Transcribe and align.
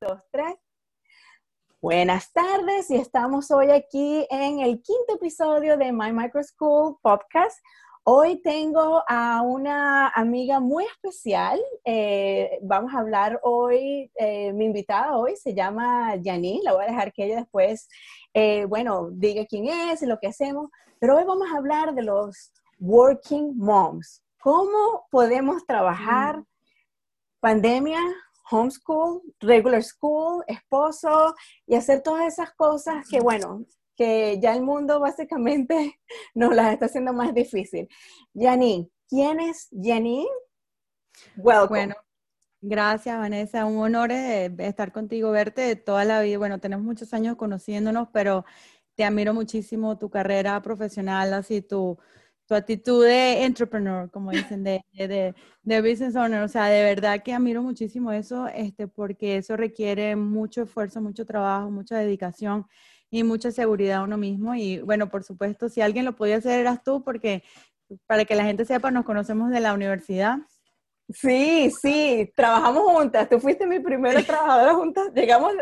dos, 0.00 0.18
tres. 0.30 0.54
Buenas 1.82 2.32
tardes 2.32 2.90
y 2.90 2.96
estamos 2.96 3.50
hoy 3.50 3.70
aquí 3.70 4.26
en 4.30 4.60
el 4.60 4.80
quinto 4.80 5.16
episodio 5.16 5.76
de 5.76 5.92
My 5.92 6.10
Micro 6.10 6.42
School 6.42 6.96
Podcast. 7.02 7.58
Hoy 8.04 8.40
tengo 8.40 9.02
a 9.06 9.42
una 9.42 10.08
amiga 10.08 10.58
muy 10.58 10.84
especial. 10.84 11.60
Eh, 11.84 12.58
vamos 12.62 12.94
a 12.94 13.00
hablar 13.00 13.40
hoy, 13.42 14.10
eh, 14.14 14.54
mi 14.54 14.64
invitada 14.64 15.18
hoy 15.18 15.36
se 15.36 15.52
llama 15.52 16.14
Janine. 16.24 16.62
La 16.62 16.72
voy 16.72 16.84
a 16.84 16.88
dejar 16.88 17.12
que 17.12 17.26
ella 17.26 17.36
después, 17.36 17.86
eh, 18.32 18.64
bueno, 18.64 19.10
diga 19.12 19.44
quién 19.44 19.66
es 19.66 20.00
y 20.00 20.06
lo 20.06 20.18
que 20.18 20.28
hacemos. 20.28 20.70
Pero 20.98 21.18
hoy 21.18 21.24
vamos 21.24 21.48
a 21.52 21.58
hablar 21.58 21.94
de 21.94 22.04
los 22.04 22.54
working 22.78 23.54
moms. 23.54 24.22
¿Cómo 24.40 25.06
podemos 25.10 25.66
trabajar? 25.66 26.38
Mm. 26.38 26.46
Pandemia, 27.40 28.00
homeschool, 28.50 29.22
regular 29.40 29.82
school, 29.82 30.44
esposo 30.46 31.34
y 31.66 31.74
hacer 31.74 32.02
todas 32.02 32.26
esas 32.26 32.52
cosas 32.54 33.06
que, 33.08 33.20
bueno, 33.20 33.64
que 33.96 34.38
ya 34.40 34.54
el 34.54 34.62
mundo 34.62 35.00
básicamente 35.00 36.00
nos 36.34 36.54
las 36.54 36.72
está 36.72 36.86
haciendo 36.86 37.12
más 37.12 37.34
difícil. 37.34 37.88
Janine, 38.34 38.88
¿quién 39.08 39.40
es 39.40 39.68
Janine? 39.70 40.28
Bueno, 41.36 41.94
gracias 42.60 43.18
Vanessa, 43.18 43.66
un 43.66 43.78
honor 43.78 44.10
estar 44.12 44.92
contigo, 44.92 45.30
verte 45.30 45.76
toda 45.76 46.04
la 46.04 46.22
vida. 46.22 46.38
Bueno, 46.38 46.58
tenemos 46.58 46.84
muchos 46.84 47.12
años 47.12 47.36
conociéndonos, 47.36 48.08
pero 48.12 48.44
te 48.94 49.04
admiro 49.04 49.34
muchísimo 49.34 49.98
tu 49.98 50.10
carrera 50.10 50.60
profesional, 50.62 51.34
así 51.34 51.62
tu 51.62 51.98
tu 52.50 52.56
actitud 52.56 53.04
de 53.04 53.44
entrepreneur, 53.44 54.10
como 54.10 54.32
dicen, 54.32 54.64
de, 54.64 54.84
de, 54.92 55.32
de, 55.62 55.80
business 55.80 56.16
owner. 56.16 56.42
O 56.42 56.48
sea, 56.48 56.64
de 56.64 56.82
verdad 56.82 57.22
que 57.22 57.32
admiro 57.32 57.62
muchísimo 57.62 58.10
eso, 58.10 58.48
este, 58.48 58.88
porque 58.88 59.36
eso 59.36 59.56
requiere 59.56 60.16
mucho 60.16 60.62
esfuerzo, 60.62 61.00
mucho 61.00 61.24
trabajo, 61.24 61.70
mucha 61.70 61.96
dedicación 61.98 62.66
y 63.08 63.22
mucha 63.22 63.52
seguridad 63.52 63.98
a 63.98 64.02
uno 64.02 64.16
mismo. 64.16 64.56
Y 64.56 64.80
bueno, 64.80 65.08
por 65.08 65.22
supuesto, 65.22 65.68
si 65.68 65.80
alguien 65.80 66.04
lo 66.04 66.16
podía 66.16 66.38
hacer, 66.38 66.58
eras 66.58 66.82
tú, 66.82 67.04
porque 67.04 67.44
para 68.08 68.24
que 68.24 68.34
la 68.34 68.42
gente 68.42 68.64
sepa, 68.64 68.90
nos 68.90 69.04
conocemos 69.04 69.50
de 69.50 69.60
la 69.60 69.72
universidad. 69.72 70.38
Sí, 71.08 71.70
sí, 71.80 72.32
trabajamos 72.34 72.82
juntas. 72.82 73.28
Tú 73.28 73.38
fuiste 73.38 73.64
mi 73.64 73.78
primera 73.78 74.24
trabajadora 74.24 74.74
juntas. 74.74 75.12
Llegamos 75.14 75.52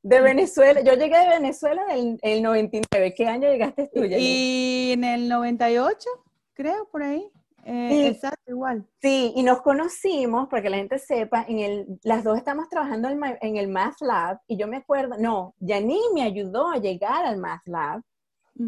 de 0.00 0.20
Venezuela, 0.20 0.80
yo 0.80 0.92
llegué 0.92 1.18
de 1.18 1.28
Venezuela 1.28 1.82
en 1.90 2.18
el 2.22 2.40
99. 2.40 3.14
¿Qué 3.16 3.26
año 3.26 3.50
llegaste 3.50 3.90
tú? 3.92 4.04
Y 4.04 4.92
en 4.92 5.02
el 5.02 5.28
98 5.28 6.08
creo, 6.56 6.88
por 6.90 7.02
ahí. 7.02 7.30
Eh, 7.64 8.08
exacto, 8.08 8.40
igual. 8.46 8.86
Sí, 9.02 9.32
y 9.34 9.42
nos 9.42 9.60
conocimos, 9.60 10.48
para 10.48 10.62
que 10.62 10.70
la 10.70 10.76
gente 10.76 10.98
sepa, 10.98 11.44
en 11.48 11.58
el, 11.58 11.86
las 12.04 12.22
dos 12.24 12.38
estamos 12.38 12.68
trabajando 12.68 13.08
en, 13.08 13.56
el 13.56 13.68
Math 13.68 14.00
Lab, 14.00 14.40
y 14.46 14.56
yo 14.56 14.68
me 14.68 14.78
acuerdo, 14.78 15.16
no, 15.18 15.54
Janine 15.60 16.14
me 16.14 16.22
ayudó 16.22 16.70
a 16.70 16.78
llegar 16.78 17.24
al 17.24 17.38
Math 17.38 17.66
Lab. 17.66 18.02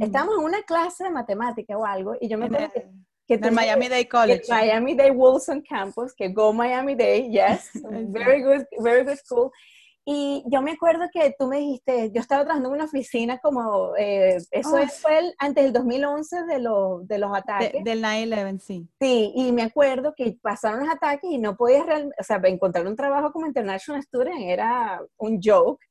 Estamos 0.01 0.35
en 0.37 0.45
una 0.45 0.63
clase 0.63 1.05
de 1.05 1.11
matemática 1.11 1.79
o 1.79 1.85
algo, 1.85 2.15
y 2.21 2.29
yo 2.29 2.37
me 2.37 2.47
acuerdo 2.47 2.69
que, 3.27 3.41
que 3.41 3.51
Miami 3.51 3.89
Day 3.89 4.05
College. 4.07 4.43
Miami 4.49 4.95
Day 4.95 5.11
Wilson 5.11 5.63
Campus, 5.63 6.13
que 6.15 6.29
Go 6.29 6.53
Miami 6.53 6.95
Day, 6.95 7.31
yes, 7.31 7.71
very 8.09 8.43
good, 8.43 8.67
very 8.81 9.05
good 9.05 9.17
school. 9.17 9.51
Y 10.11 10.43
yo 10.47 10.63
me 10.63 10.71
acuerdo 10.71 11.05
que 11.13 11.35
tú 11.39 11.49
me 11.49 11.59
dijiste, 11.59 12.11
yo 12.13 12.23
estaba 12.23 12.43
trabajando 12.43 12.71
en 12.71 12.77
una 12.77 12.85
oficina 12.87 13.39
como, 13.41 13.95
eh, 13.99 14.39
eso 14.51 14.79
fue 15.03 15.35
antes 15.37 15.65
del 15.65 15.75
2011 15.75 16.45
de, 16.45 16.59
los 16.61 17.07
de 17.07 17.19
los 17.19 17.37
ataques. 17.37 17.85
del 17.85 18.03
9-11, 18.03 18.59
sí. 18.59 18.89
Sí, 18.99 19.33
y 19.37 19.53
me 19.53 19.65
acuerdo 19.65 20.15
que 20.17 20.39
pasaron 20.41 20.81
los 20.81 20.89
ataques 20.89 21.31
y 21.31 21.37
no 21.37 21.59
podías, 21.59 21.85
o 22.19 22.25
sea, 22.25 22.41
encontrar 22.45 22.87
un 22.87 22.97
trabajo 22.97 23.31
como 23.33 23.49
International 23.49 24.03
Student 24.03 24.41
era 24.41 24.99
un 25.19 25.41
joke. 25.45 25.85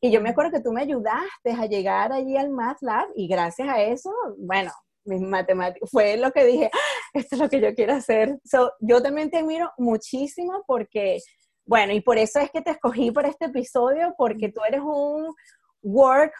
Y 0.00 0.10
yo 0.10 0.20
me 0.20 0.30
acuerdo 0.30 0.50
que 0.50 0.64
tú 0.64 0.72
me 0.72 0.82
ayudaste 0.82 1.52
a 1.52 1.66
llegar 1.66 2.12
allí 2.12 2.36
al 2.36 2.50
Math 2.50 2.78
Lab 2.80 3.06
y 3.14 3.28
gracias 3.28 3.68
a 3.68 3.80
eso, 3.80 4.10
bueno, 4.36 4.72
mis 5.04 5.20
matemáticas, 5.20 5.88
fue 5.88 6.16
lo 6.16 6.32
que 6.32 6.44
dije, 6.44 6.70
ah, 6.72 6.78
esto 7.14 7.36
es 7.36 7.40
lo 7.40 7.48
que 7.48 7.60
yo 7.60 7.72
quiero 7.76 7.92
hacer. 7.92 8.36
So, 8.44 8.72
yo 8.80 9.00
también 9.00 9.30
te 9.30 9.38
admiro 9.38 9.70
muchísimo 9.78 10.64
porque 10.66 11.20
bueno, 11.70 11.92
y 11.92 12.00
por 12.00 12.18
eso 12.18 12.40
es 12.40 12.50
que 12.50 12.62
te 12.62 12.72
escogí 12.72 13.12
para 13.12 13.28
este 13.28 13.44
episodio, 13.44 14.12
porque 14.18 14.48
tú 14.48 14.60
eres 14.66 14.80
un 14.80 15.32
work, 15.84 16.32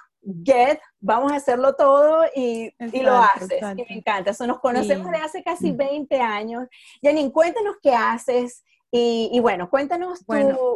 get, 0.45 0.81
vamos 0.99 1.31
a 1.31 1.37
hacerlo 1.37 1.77
todo 1.77 2.25
y, 2.35 2.75
y 2.93 3.01
lo 3.01 3.17
haces. 3.17 3.63
Y 3.77 3.83
me 3.89 3.99
encanta. 3.99 4.33
Eso 4.33 4.45
nos 4.49 4.59
conocemos 4.59 5.09
de 5.13 5.19
hace 5.19 5.45
casi 5.45 5.71
20 5.71 6.21
años. 6.21 6.67
Janine, 7.01 7.31
cuéntanos 7.31 7.77
qué 7.81 7.95
haces. 7.95 8.65
Y, 8.91 9.31
y 9.33 9.39
bueno, 9.39 9.71
cuéntanos, 9.71 10.19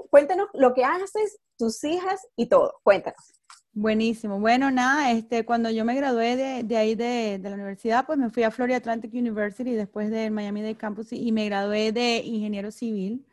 cuéntanos 0.08 0.46
lo 0.52 0.72
que 0.72 0.84
haces, 0.84 1.40
tus 1.58 1.82
hijas 1.82 2.24
y 2.36 2.46
todo. 2.46 2.74
Cuéntanos. 2.84 3.34
Buenísimo. 3.72 4.38
Bueno, 4.38 4.70
nada, 4.70 5.10
este, 5.10 5.44
cuando 5.44 5.68
yo 5.68 5.84
me 5.84 5.96
gradué 5.96 6.36
de, 6.36 6.62
de 6.62 6.76
ahí 6.76 6.94
de, 6.94 7.40
de, 7.40 7.50
la 7.50 7.56
universidad, 7.56 8.06
pues 8.06 8.20
me 8.20 8.30
fui 8.30 8.44
a 8.44 8.52
Florida 8.52 8.76
Atlantic 8.76 9.12
University 9.12 9.72
después 9.72 10.12
del 10.12 10.30
Miami 10.30 10.62
Day 10.62 10.76
Campus 10.76 11.12
y 11.12 11.32
me 11.32 11.44
gradué 11.46 11.90
de 11.90 12.18
ingeniero 12.18 12.70
civil. 12.70 13.26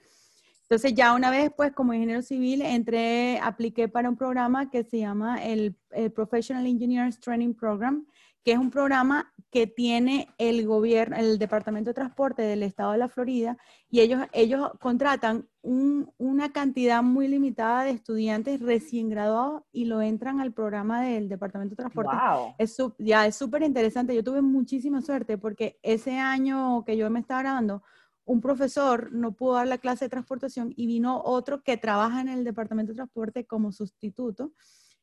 Entonces 0.72 0.94
ya 0.94 1.14
una 1.14 1.30
vez, 1.30 1.52
pues 1.54 1.74
como 1.74 1.94
ingeniero 1.94 2.22
civil, 2.22 2.62
entré, 2.62 3.38
apliqué 3.44 3.90
para 3.90 4.08
un 4.08 4.16
programa 4.16 4.70
que 4.70 4.86
se 4.86 5.00
llama 5.00 5.44
el, 5.44 5.76
Professional 6.16 6.66
Engineers 6.66 7.20
Training 7.20 7.54
Program, 7.54 8.08
que 8.42 8.54
es 8.54 8.58
un 8.58 8.72
programa 8.72 9.34
que 9.50 9.68
tiene 9.68 10.30
el 10.38 10.66
gobierno, 10.66 11.18
el 11.18 11.38
Departamento 11.40 11.90
de 11.90 11.96
Transporte 11.96 12.44
del 12.44 12.64
Estado 12.64 12.94
de 12.94 13.00
la 13.00 13.10
Florida, 13.10 13.58
y 13.90 14.00
ellos, 14.00 14.22
ellos 14.32 14.72
contratan 14.80 15.46
una 15.62 16.54
cantidad 16.54 17.04
muy 17.04 17.28
limitada 17.28 17.84
de 17.84 17.92
estudiantes 17.92 18.62
recién 18.62 19.10
graduados 19.10 19.64
y 19.74 19.84
lo 19.84 20.02
entran 20.02 20.40
al 20.40 20.54
programa 20.54 21.02
del 21.02 21.28
Departamento 21.28 21.72
de 21.72 21.84
Transporte. 21.84 22.16
Wow. 22.16 22.56
Es, 22.58 22.78
ya 22.98 23.28
es 23.28 23.36
súper 23.36 23.64
interesante. 23.64 24.16
Yo 24.16 24.24
tuve 24.24 24.42
muchísima 24.42 25.02
suerte 25.02 25.38
porque 25.38 25.78
ese 25.84 26.18
año 26.18 26.86
que 26.86 26.96
yo 26.96 27.10
me 27.10 27.20
estaba 27.20 27.42
grabando, 27.42 27.84
un 28.32 28.40
profesor 28.40 29.12
no 29.12 29.34
pudo 29.34 29.56
dar 29.56 29.68
la 29.68 29.78
clase 29.78 30.06
de 30.06 30.10
transportación 30.10 30.74
y 30.78 30.88
vino 30.88 31.22
otro 31.22 31.64
que 31.64 31.76
trabaja 31.76 32.22
en 32.22 32.30
el 32.30 32.46
departamento 32.46 32.94
de 32.94 32.96
transporte 32.96 33.46
como 33.46 33.74
sustituto 33.74 34.54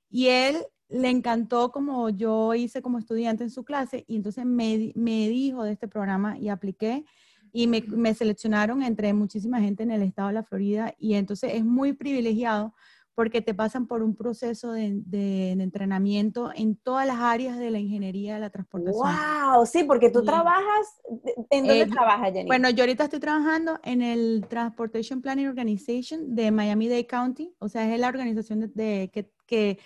y 0.09 0.29
él 0.29 0.57
le 0.89 1.11
encantó 1.11 1.71
como 1.71 2.09
yo 2.09 2.55
hice 2.55 2.81
como 2.81 2.99
estudiante 2.99 3.45
en 3.45 3.51
su 3.51 3.65
clase 3.65 4.07
y 4.09 4.17
entonces 4.17 4.47
me, 4.47 4.93
me 4.95 5.29
dijo 5.29 5.63
de 5.63 5.73
este 5.73 5.89
programa 5.89 6.39
y 6.39 6.49
apliqué 6.49 7.05
y 7.53 7.67
me, 7.67 7.83
me 7.83 8.15
seleccionaron 8.15 8.83
entre 8.83 9.13
muchísima 9.13 9.61
gente 9.61 9.83
en 9.83 9.91
el 9.91 10.03
estado 10.03 10.29
de 10.29 10.35
la 10.35 10.43
Florida 10.43 10.95
y 10.99 11.13
entonces 11.13 11.53
es 11.53 11.65
muy 11.67 11.93
privilegiado 11.93 12.75
porque 13.19 13.43
te 13.43 13.53
pasan 13.53 13.89
por 13.89 14.05
un 14.05 14.15
proceso 14.15 14.71
de, 14.71 15.51
entrenamiento 15.51 16.53
en 16.55 16.77
todas 16.77 17.05
las 17.05 17.17
áreas 17.17 17.59
de 17.59 17.69
la 17.69 17.81
ingeniería 17.81 18.35
de 18.35 18.41
la 18.41 18.51
transportación. 18.51 18.95
¡Wow! 18.95 19.67
Sí, 19.67 19.83
porque 19.83 20.09
tú 20.11 20.23
trabajas, 20.23 21.03
¿en 21.51 21.67
dónde 21.67 21.83
eh, 21.83 21.87
trabajas, 21.89 22.33
Jenny? 22.33 22.47
Bueno, 22.47 22.71
yo 22.71 22.85
ahorita 22.85 23.03
estoy 23.03 23.19
trabajando 23.19 23.81
en 23.83 24.03
el 24.03 24.47
Transportation 24.49 25.21
Planning 25.21 25.49
Organization 25.49 26.33
de 26.37 26.53
Miami-Dade 26.53 27.09
County, 27.09 27.53
o 27.59 27.69
sea, 27.69 27.93
es 27.93 27.99
la 27.99 28.07
organización 28.07 28.71
de, 28.73 29.11
que, 29.13 29.33
que 29.47 29.81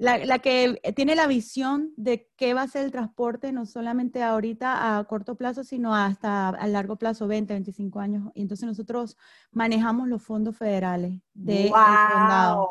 la, 0.00 0.38
que 0.38 0.80
tiene 0.96 1.14
la 1.14 1.26
visión 1.26 1.92
de 1.96 2.26
qué 2.36 2.54
va 2.54 2.62
a 2.62 2.68
ser 2.68 2.84
el 2.84 2.90
transporte, 2.90 3.52
no 3.52 3.66
solamente 3.66 4.22
ahorita 4.22 4.96
a 4.96 5.04
corto 5.04 5.34
plazo, 5.34 5.62
sino 5.62 5.94
hasta 5.94 6.48
a 6.48 6.66
largo 6.66 6.96
plazo, 6.96 7.28
20, 7.28 7.52
25 7.52 8.00
años. 8.00 8.30
Y 8.34 8.42
entonces 8.42 8.66
nosotros 8.66 9.18
manejamos 9.52 10.08
los 10.08 10.22
fondos 10.22 10.56
federales 10.56 11.12
de 11.34 11.68
wow. 11.68 12.12
condado. 12.12 12.70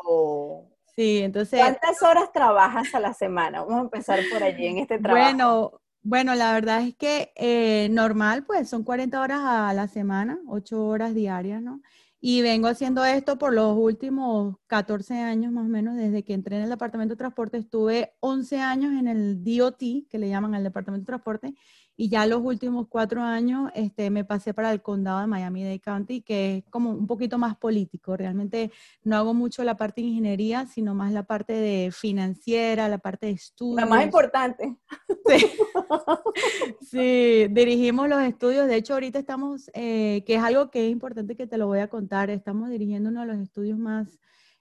Sí, 0.96 1.18
entonces. 1.18 1.60
¿Cuántas 1.60 2.02
horas 2.02 2.32
trabajas 2.32 2.92
a 2.94 3.00
la 3.00 3.14
semana? 3.14 3.60
Vamos 3.60 3.78
a 3.78 3.82
empezar 3.82 4.18
por 4.32 4.42
allí 4.42 4.66
en 4.66 4.78
este 4.78 4.98
trabajo. 4.98 5.24
Bueno, 5.24 5.80
bueno, 6.02 6.34
la 6.34 6.52
verdad 6.52 6.82
es 6.82 6.96
que 6.96 7.32
eh, 7.36 7.88
normal, 7.92 8.44
pues 8.44 8.68
son 8.68 8.82
40 8.82 9.20
horas 9.20 9.40
a 9.42 9.72
la 9.72 9.86
semana, 9.86 10.40
8 10.48 10.84
horas 10.84 11.14
diarias, 11.14 11.62
¿no? 11.62 11.80
Y 12.22 12.42
vengo 12.42 12.68
haciendo 12.68 13.02
esto 13.02 13.38
por 13.38 13.54
los 13.54 13.74
últimos 13.78 14.56
14 14.66 15.14
años 15.20 15.52
más 15.52 15.64
o 15.64 15.68
menos, 15.68 15.96
desde 15.96 16.22
que 16.22 16.34
entré 16.34 16.56
en 16.56 16.62
el 16.64 16.68
Departamento 16.68 17.14
de 17.14 17.18
Transporte. 17.18 17.56
Estuve 17.56 18.12
11 18.20 18.60
años 18.60 18.92
en 18.92 19.08
el 19.08 19.42
DOT, 19.42 19.78
que 20.08 20.18
le 20.18 20.28
llaman 20.28 20.54
al 20.54 20.62
Departamento 20.62 21.04
de 21.04 21.06
Transporte, 21.06 21.54
y 22.00 22.08
ya 22.08 22.24
los 22.24 22.40
últimos 22.42 22.86
cuatro 22.88 23.20
años 23.20 23.70
este, 23.74 24.08
me 24.08 24.24
pasé 24.24 24.54
para 24.54 24.72
el 24.72 24.80
condado 24.80 25.20
de 25.20 25.26
Miami-Dade 25.26 25.80
County, 25.80 26.22
que 26.22 26.56
es 26.56 26.64
como 26.70 26.92
un 26.92 27.06
poquito 27.06 27.36
más 27.36 27.58
político. 27.58 28.16
Realmente 28.16 28.72
no 29.02 29.16
hago 29.16 29.34
mucho 29.34 29.64
la 29.64 29.76
parte 29.76 30.00
de 30.00 30.06
ingeniería, 30.06 30.64
sino 30.64 30.94
más 30.94 31.12
la 31.12 31.24
parte 31.24 31.52
de 31.52 31.90
financiera, 31.92 32.88
la 32.88 32.96
parte 32.96 33.26
de 33.26 33.32
estudios. 33.32 33.76
La 33.76 33.84
más 33.84 34.02
importante. 34.02 34.78
Sí, 35.26 35.46
sí 36.80 37.46
dirigimos 37.50 38.08
los 38.08 38.22
estudios. 38.22 38.66
De 38.66 38.76
hecho, 38.76 38.94
ahorita 38.94 39.18
estamos, 39.18 39.70
eh, 39.74 40.24
que 40.26 40.36
es 40.36 40.42
algo 40.42 40.70
que 40.70 40.86
es 40.86 40.90
importante 40.90 41.36
que 41.36 41.46
te 41.46 41.58
lo 41.58 41.66
voy 41.66 41.80
a 41.80 41.88
contar, 41.88 42.30
estamos 42.30 42.70
dirigiendo 42.70 43.10
uno 43.10 43.20
de 43.20 43.26
los 43.26 43.36
estudios 43.36 43.78
más 43.78 44.18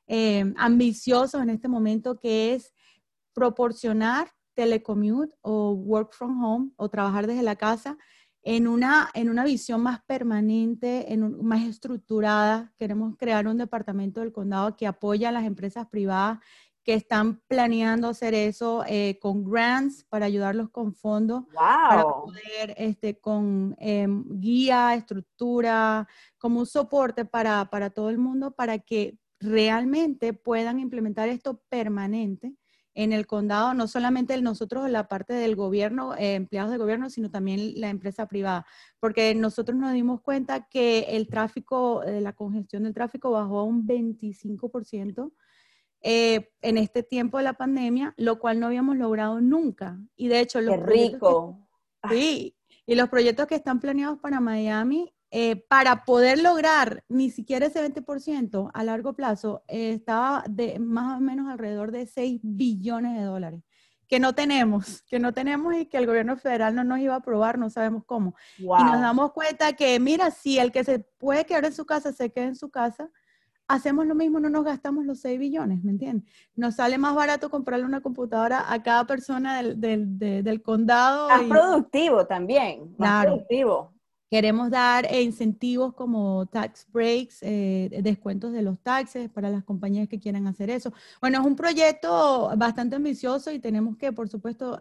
eh, 0.07 0.53
ambiciosos 0.57 1.41
en 1.41 1.51
este 1.51 1.69
momento, 1.69 2.19
que 2.19 2.53
es 2.55 2.73
proporcionar 3.33 4.27
telecommute 4.59 5.33
o 5.41 5.71
work 5.71 6.11
from 6.13 6.43
home 6.43 6.71
o 6.75 6.89
trabajar 6.89 7.27
desde 7.27 7.43
la 7.43 7.55
casa 7.55 7.97
en 8.41 8.67
una, 8.67 9.09
en 9.13 9.29
una 9.29 9.45
visión 9.45 9.81
más 9.81 10.01
permanente, 10.03 11.13
en 11.13 11.45
más 11.45 11.63
estructurada. 11.63 12.73
Queremos 12.77 13.15
crear 13.15 13.47
un 13.47 13.57
departamento 13.57 14.19
del 14.19 14.33
condado 14.33 14.75
que 14.75 14.85
apoya 14.85 15.29
a 15.29 15.31
las 15.31 15.45
empresas 15.45 15.87
privadas 15.87 16.39
que 16.83 16.93
están 16.93 17.39
planeando 17.47 18.09
hacer 18.09 18.33
eso 18.33 18.83
eh, 18.85 19.17
con 19.21 19.45
grants 19.45 20.03
para 20.09 20.25
ayudarlos 20.25 20.69
con 20.71 20.93
fondos, 20.93 21.45
para 21.53 22.03
poder, 22.03 22.75
este, 22.75 23.17
con 23.17 23.77
em, 23.79 24.25
guía, 24.41 24.93
estructura, 24.93 26.05
como 26.37 26.59
un 26.59 26.65
soporte 26.65 27.23
para, 27.23 27.69
para 27.69 27.91
todo 27.91 28.09
el 28.09 28.17
mundo, 28.17 28.51
para 28.51 28.79
que 28.79 29.17
realmente 29.39 30.33
puedan 30.33 30.79
implementar 30.81 31.29
esto 31.29 31.61
permanente 31.69 32.55
en 32.93 33.13
el 33.13 33.27
condado, 33.27 33.73
no 33.73 33.87
solamente 33.87 34.39
nosotros, 34.41 34.89
la 34.89 35.07
parte 35.07 35.33
del 35.33 35.55
gobierno, 35.55 36.15
eh, 36.15 36.35
empleados 36.35 36.71
del 36.71 36.79
gobierno, 36.79 37.09
sino 37.09 37.29
también 37.29 37.79
la 37.79 37.89
empresa 37.89 38.27
privada, 38.27 38.65
porque 38.99 39.35
nosotros 39.35 39.77
nos 39.77 39.93
dimos 39.93 40.21
cuenta 40.21 40.67
que 40.69 41.01
el 41.09 41.27
tráfico, 41.27 42.03
eh, 42.03 42.21
la 42.21 42.33
congestión 42.33 42.83
del 42.83 42.93
tráfico 42.93 43.31
bajó 43.31 43.59
a 43.59 43.63
un 43.63 43.85
25% 43.85 45.31
eh, 46.01 46.49
en 46.61 46.77
este 46.77 47.03
tiempo 47.03 47.37
de 47.37 47.43
la 47.43 47.53
pandemia, 47.53 48.13
lo 48.17 48.39
cual 48.39 48.59
no 48.59 48.67
habíamos 48.67 48.97
logrado 48.97 49.41
nunca. 49.41 49.99
Y 50.15 50.27
de 50.27 50.39
hecho, 50.39 50.61
los 50.61 50.77
Qué 50.77 50.83
rico. 50.83 51.67
sí, 52.09 52.55
y 52.85 52.95
los 52.95 53.09
proyectos 53.09 53.47
que 53.47 53.55
están 53.55 53.79
planeados 53.79 54.19
para 54.19 54.39
Miami, 54.39 55.13
eh, 55.31 55.55
para 55.55 56.05
poder 56.05 56.41
lograr 56.41 57.03
ni 57.07 57.29
siquiera 57.29 57.67
ese 57.67 57.83
20% 57.83 58.71
a 58.73 58.83
largo 58.83 59.13
plazo, 59.13 59.63
eh, 59.67 59.91
estaba 59.93 60.43
de 60.49 60.79
más 60.79 61.17
o 61.17 61.21
menos 61.21 61.49
alrededor 61.49 61.91
de 61.91 62.07
6 62.07 62.39
billones 62.43 63.15
de 63.15 63.23
dólares 63.23 63.61
que 64.09 64.19
no 64.19 64.33
tenemos, 64.33 65.03
que 65.03 65.19
no 65.19 65.33
tenemos 65.33 65.75
y 65.75 65.85
que 65.85 65.97
el 65.97 66.07
gobierno 66.07 66.35
federal 66.35 66.73
no 66.73 66.83
nos 66.83 66.97
iba 66.99 67.13
a 67.13 67.17
aprobar, 67.17 67.59
no 67.59 67.69
sabemos 67.69 68.03
cómo. 68.05 68.35
Y 68.57 68.65
nos 68.65 68.99
damos 68.99 69.31
cuenta 69.33 69.73
que, 69.73 69.99
mira, 69.99 70.31
si 70.31 70.57
el 70.57 70.71
que 70.71 70.83
se 70.83 70.99
puede 70.99 71.45
quedar 71.45 71.65
en 71.65 71.73
su 71.73 71.85
casa 71.85 72.11
se 72.11 72.31
queda 72.31 72.45
en 72.45 72.55
su 72.55 72.71
casa, 72.71 73.11
hacemos 73.67 74.07
lo 74.07 74.15
mismo, 74.15 74.39
no 74.39 74.49
nos 74.49 74.65
gastamos 74.65 75.05
los 75.05 75.19
6 75.21 75.39
billones, 75.39 75.83
¿me 75.83 75.91
entiendes? 75.91 76.27
Nos 76.55 76.77
sale 76.77 76.97
más 76.97 77.13
barato 77.13 77.51
comprarle 77.51 77.85
una 77.85 78.01
computadora 78.01 78.73
a 78.73 78.81
cada 78.81 79.05
persona 79.05 79.57
del, 79.57 79.79
del, 79.79 80.17
del, 80.43 80.61
condado. 80.63 81.29
Más 81.29 81.43
productivo 81.43 82.25
también, 82.25 82.95
más 82.97 83.25
productivo. 83.27 83.93
Queremos 84.29 84.69
dar 84.69 85.05
eh, 85.11 85.23
incentivos 85.23 85.93
como 85.95 86.45
tax 86.47 86.85
breaks, 86.91 87.39
eh, 87.41 87.89
descuentos 88.03 88.53
de 88.53 88.61
los 88.61 88.79
taxes 88.79 89.29
para 89.29 89.49
las 89.49 89.63
compañías 89.63 90.07
que 90.07 90.19
quieran 90.19 90.45
hacer 90.45 90.69
eso. 90.69 90.93
Bueno, 91.19 91.39
es 91.39 91.45
un 91.45 91.55
proyecto 91.55 92.51
bastante 92.55 92.95
ambicioso 92.95 93.51
y 93.51 93.59
tenemos 93.59 93.97
que, 93.97 94.11
por 94.11 94.29
supuesto, 94.29 94.79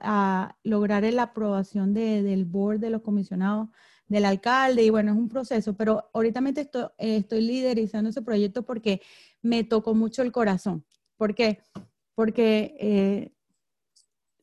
lograr 0.64 1.04
la 1.04 1.22
aprobación 1.22 1.94
del 1.94 2.44
board 2.44 2.80
de 2.80 2.90
los 2.90 3.02
comisionados 3.02 3.68
del 4.08 4.24
alcalde 4.24 4.82
y 4.82 4.90
bueno, 4.90 5.12
es 5.12 5.18
un 5.18 5.28
proceso, 5.28 5.74
pero 5.76 6.10
ahorita 6.12 6.40
estoy, 6.56 6.86
estoy 6.98 7.42
liderizando 7.42 8.10
ese 8.10 8.22
proyecto 8.22 8.64
porque 8.64 9.02
me 9.42 9.64
tocó 9.64 9.94
mucho 9.94 10.22
el 10.22 10.32
corazón. 10.32 10.84
¿Por 11.16 11.34
qué? 11.34 11.62
Porque 12.14 12.74
eh, 12.80 13.32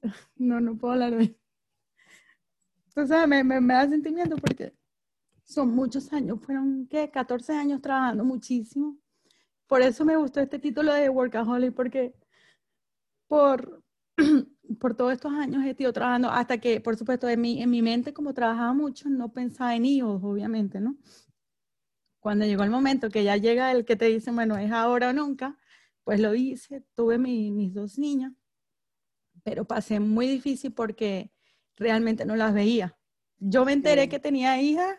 no, 0.35 0.61
no 0.61 0.77
puedo 0.77 0.93
hablar 0.93 1.15
de 1.15 1.35
Entonces 2.87 3.27
me, 3.27 3.43
me, 3.43 3.61
me, 3.61 3.73
da 3.73 3.89
sentimiento 3.89 4.35
porque 4.37 4.73
son 5.45 5.69
muchos 5.75 6.12
años, 6.12 6.39
fueron, 6.42 6.88
¿qué? 6.88 7.09
14 7.09 7.53
años 7.53 7.81
trabajando 7.81 8.25
muchísimo. 8.25 8.97
Por 9.68 9.81
eso 9.81 10.03
me 10.03 10.18
gustó 10.18 10.42
este 10.42 10.59
título 10.59 10.94
de 10.94 11.09
Workaholic, 11.09 11.74
porque 11.74 12.15
por, 13.27 13.83
por 14.80 14.95
todos 14.95 15.13
estos 15.13 15.31
años 15.33 15.63
he 15.63 15.71
estado 15.71 15.94
trabajando 15.94 16.30
hasta 16.30 16.57
que, 16.59 16.81
por 16.81 16.97
supuesto, 16.97 17.30
en 17.30 17.42
mi, 17.42 17.62
en 17.62 17.69
mi 17.69 17.81
mente, 17.81 18.13
como 18.13 18.33
trabajaba 18.33 18.74
mucho, 18.74 19.09
no 19.09 19.31
pensaba 19.31 19.75
en 19.75 19.86
hijos, 19.86 20.21
obviamente, 20.24 20.80
¿no? 20.80 20.97
Cuando 22.19 22.45
llegó 22.45 22.63
el 22.63 22.71
momento 22.71 23.09
que 23.09 23.24
ya 23.24 23.38
llega 23.38 23.71
el 23.71 23.86
que 23.86 23.95
te 23.95 24.06
dice, 24.06 24.31
bueno, 24.31 24.57
es 24.57 24.71
ahora 24.71 25.09
o 25.09 25.13
nunca, 25.13 25.59
pues 26.03 26.19
lo 26.19 26.33
hice, 26.33 26.83
tuve 26.95 27.19
mis 27.19 27.74
dos 27.74 28.00
niñas, 28.00 28.33
pero 29.44 29.65
pasé 29.65 30.00
muy 30.00 30.27
difícil 30.27 30.74
porque 30.74 31.31
realmente 31.75 32.25
no 32.25 32.36
las 32.36 32.53
veía. 32.53 32.98
Yo 33.38 33.63
me 33.63 33.74
enteré 33.74 34.09
que 34.09 34.19
tenía 34.19 34.59
hijas 34.59 34.98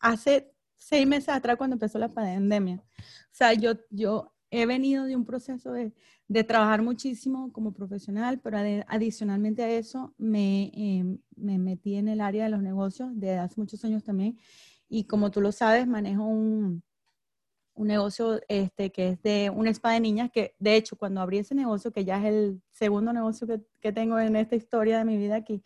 hace 0.00 0.52
seis 0.76 1.06
meses 1.06 1.28
atrás 1.30 1.56
cuando 1.56 1.74
empezó 1.74 1.98
la 1.98 2.08
pandemia. 2.08 2.82
O 2.98 3.32
sea, 3.32 3.52
yo, 3.54 3.72
yo 3.90 4.32
he 4.50 4.66
venido 4.66 5.04
de 5.04 5.16
un 5.16 5.24
proceso 5.24 5.72
de, 5.72 5.92
de 6.28 6.44
trabajar 6.44 6.82
muchísimo 6.82 7.52
como 7.52 7.72
profesional, 7.72 8.40
pero 8.40 8.58
adicionalmente 8.86 9.62
a 9.62 9.70
eso 9.70 10.14
me, 10.18 10.70
em, 10.74 11.18
me, 11.36 11.58
metí 11.58 11.96
en 11.96 12.08
el 12.08 12.20
área 12.20 12.44
de 12.44 12.50
los 12.50 12.62
negocios 12.62 13.10
de 13.18 13.36
hace 13.38 13.60
muchos 13.60 13.84
años 13.84 14.04
también. 14.04 14.38
Y 14.88 15.04
como 15.04 15.30
tú 15.30 15.40
lo 15.40 15.52
sabes, 15.52 15.86
manejo 15.86 16.24
un, 16.24 16.82
un 17.74 17.86
negocio 17.86 18.40
este, 18.48 18.90
que 18.90 19.10
es 19.10 19.22
de 19.22 19.50
una 19.50 19.70
spa 19.70 19.92
de 19.92 20.00
niñas, 20.00 20.30
que 20.32 20.54
de 20.58 20.76
hecho 20.76 20.96
cuando 20.96 21.20
abrí 21.20 21.38
ese 21.38 21.54
negocio, 21.54 21.92
que 21.92 22.04
ya 22.04 22.18
es 22.18 22.26
el 22.26 22.62
segundo 22.70 23.12
negocio 23.12 23.46
que, 23.46 23.60
que 23.80 23.92
tengo 23.92 24.18
en 24.18 24.36
esta 24.36 24.56
historia 24.56 24.98
de 24.98 25.04
mi 25.04 25.16
vida 25.16 25.36
aquí, 25.36 25.62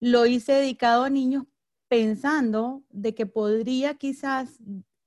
lo 0.00 0.26
hice 0.26 0.52
dedicado 0.52 1.04
a 1.04 1.10
niños 1.10 1.44
pensando 1.96 2.82
de 2.90 3.14
que 3.14 3.24
podría 3.24 3.94
quizás 3.94 4.58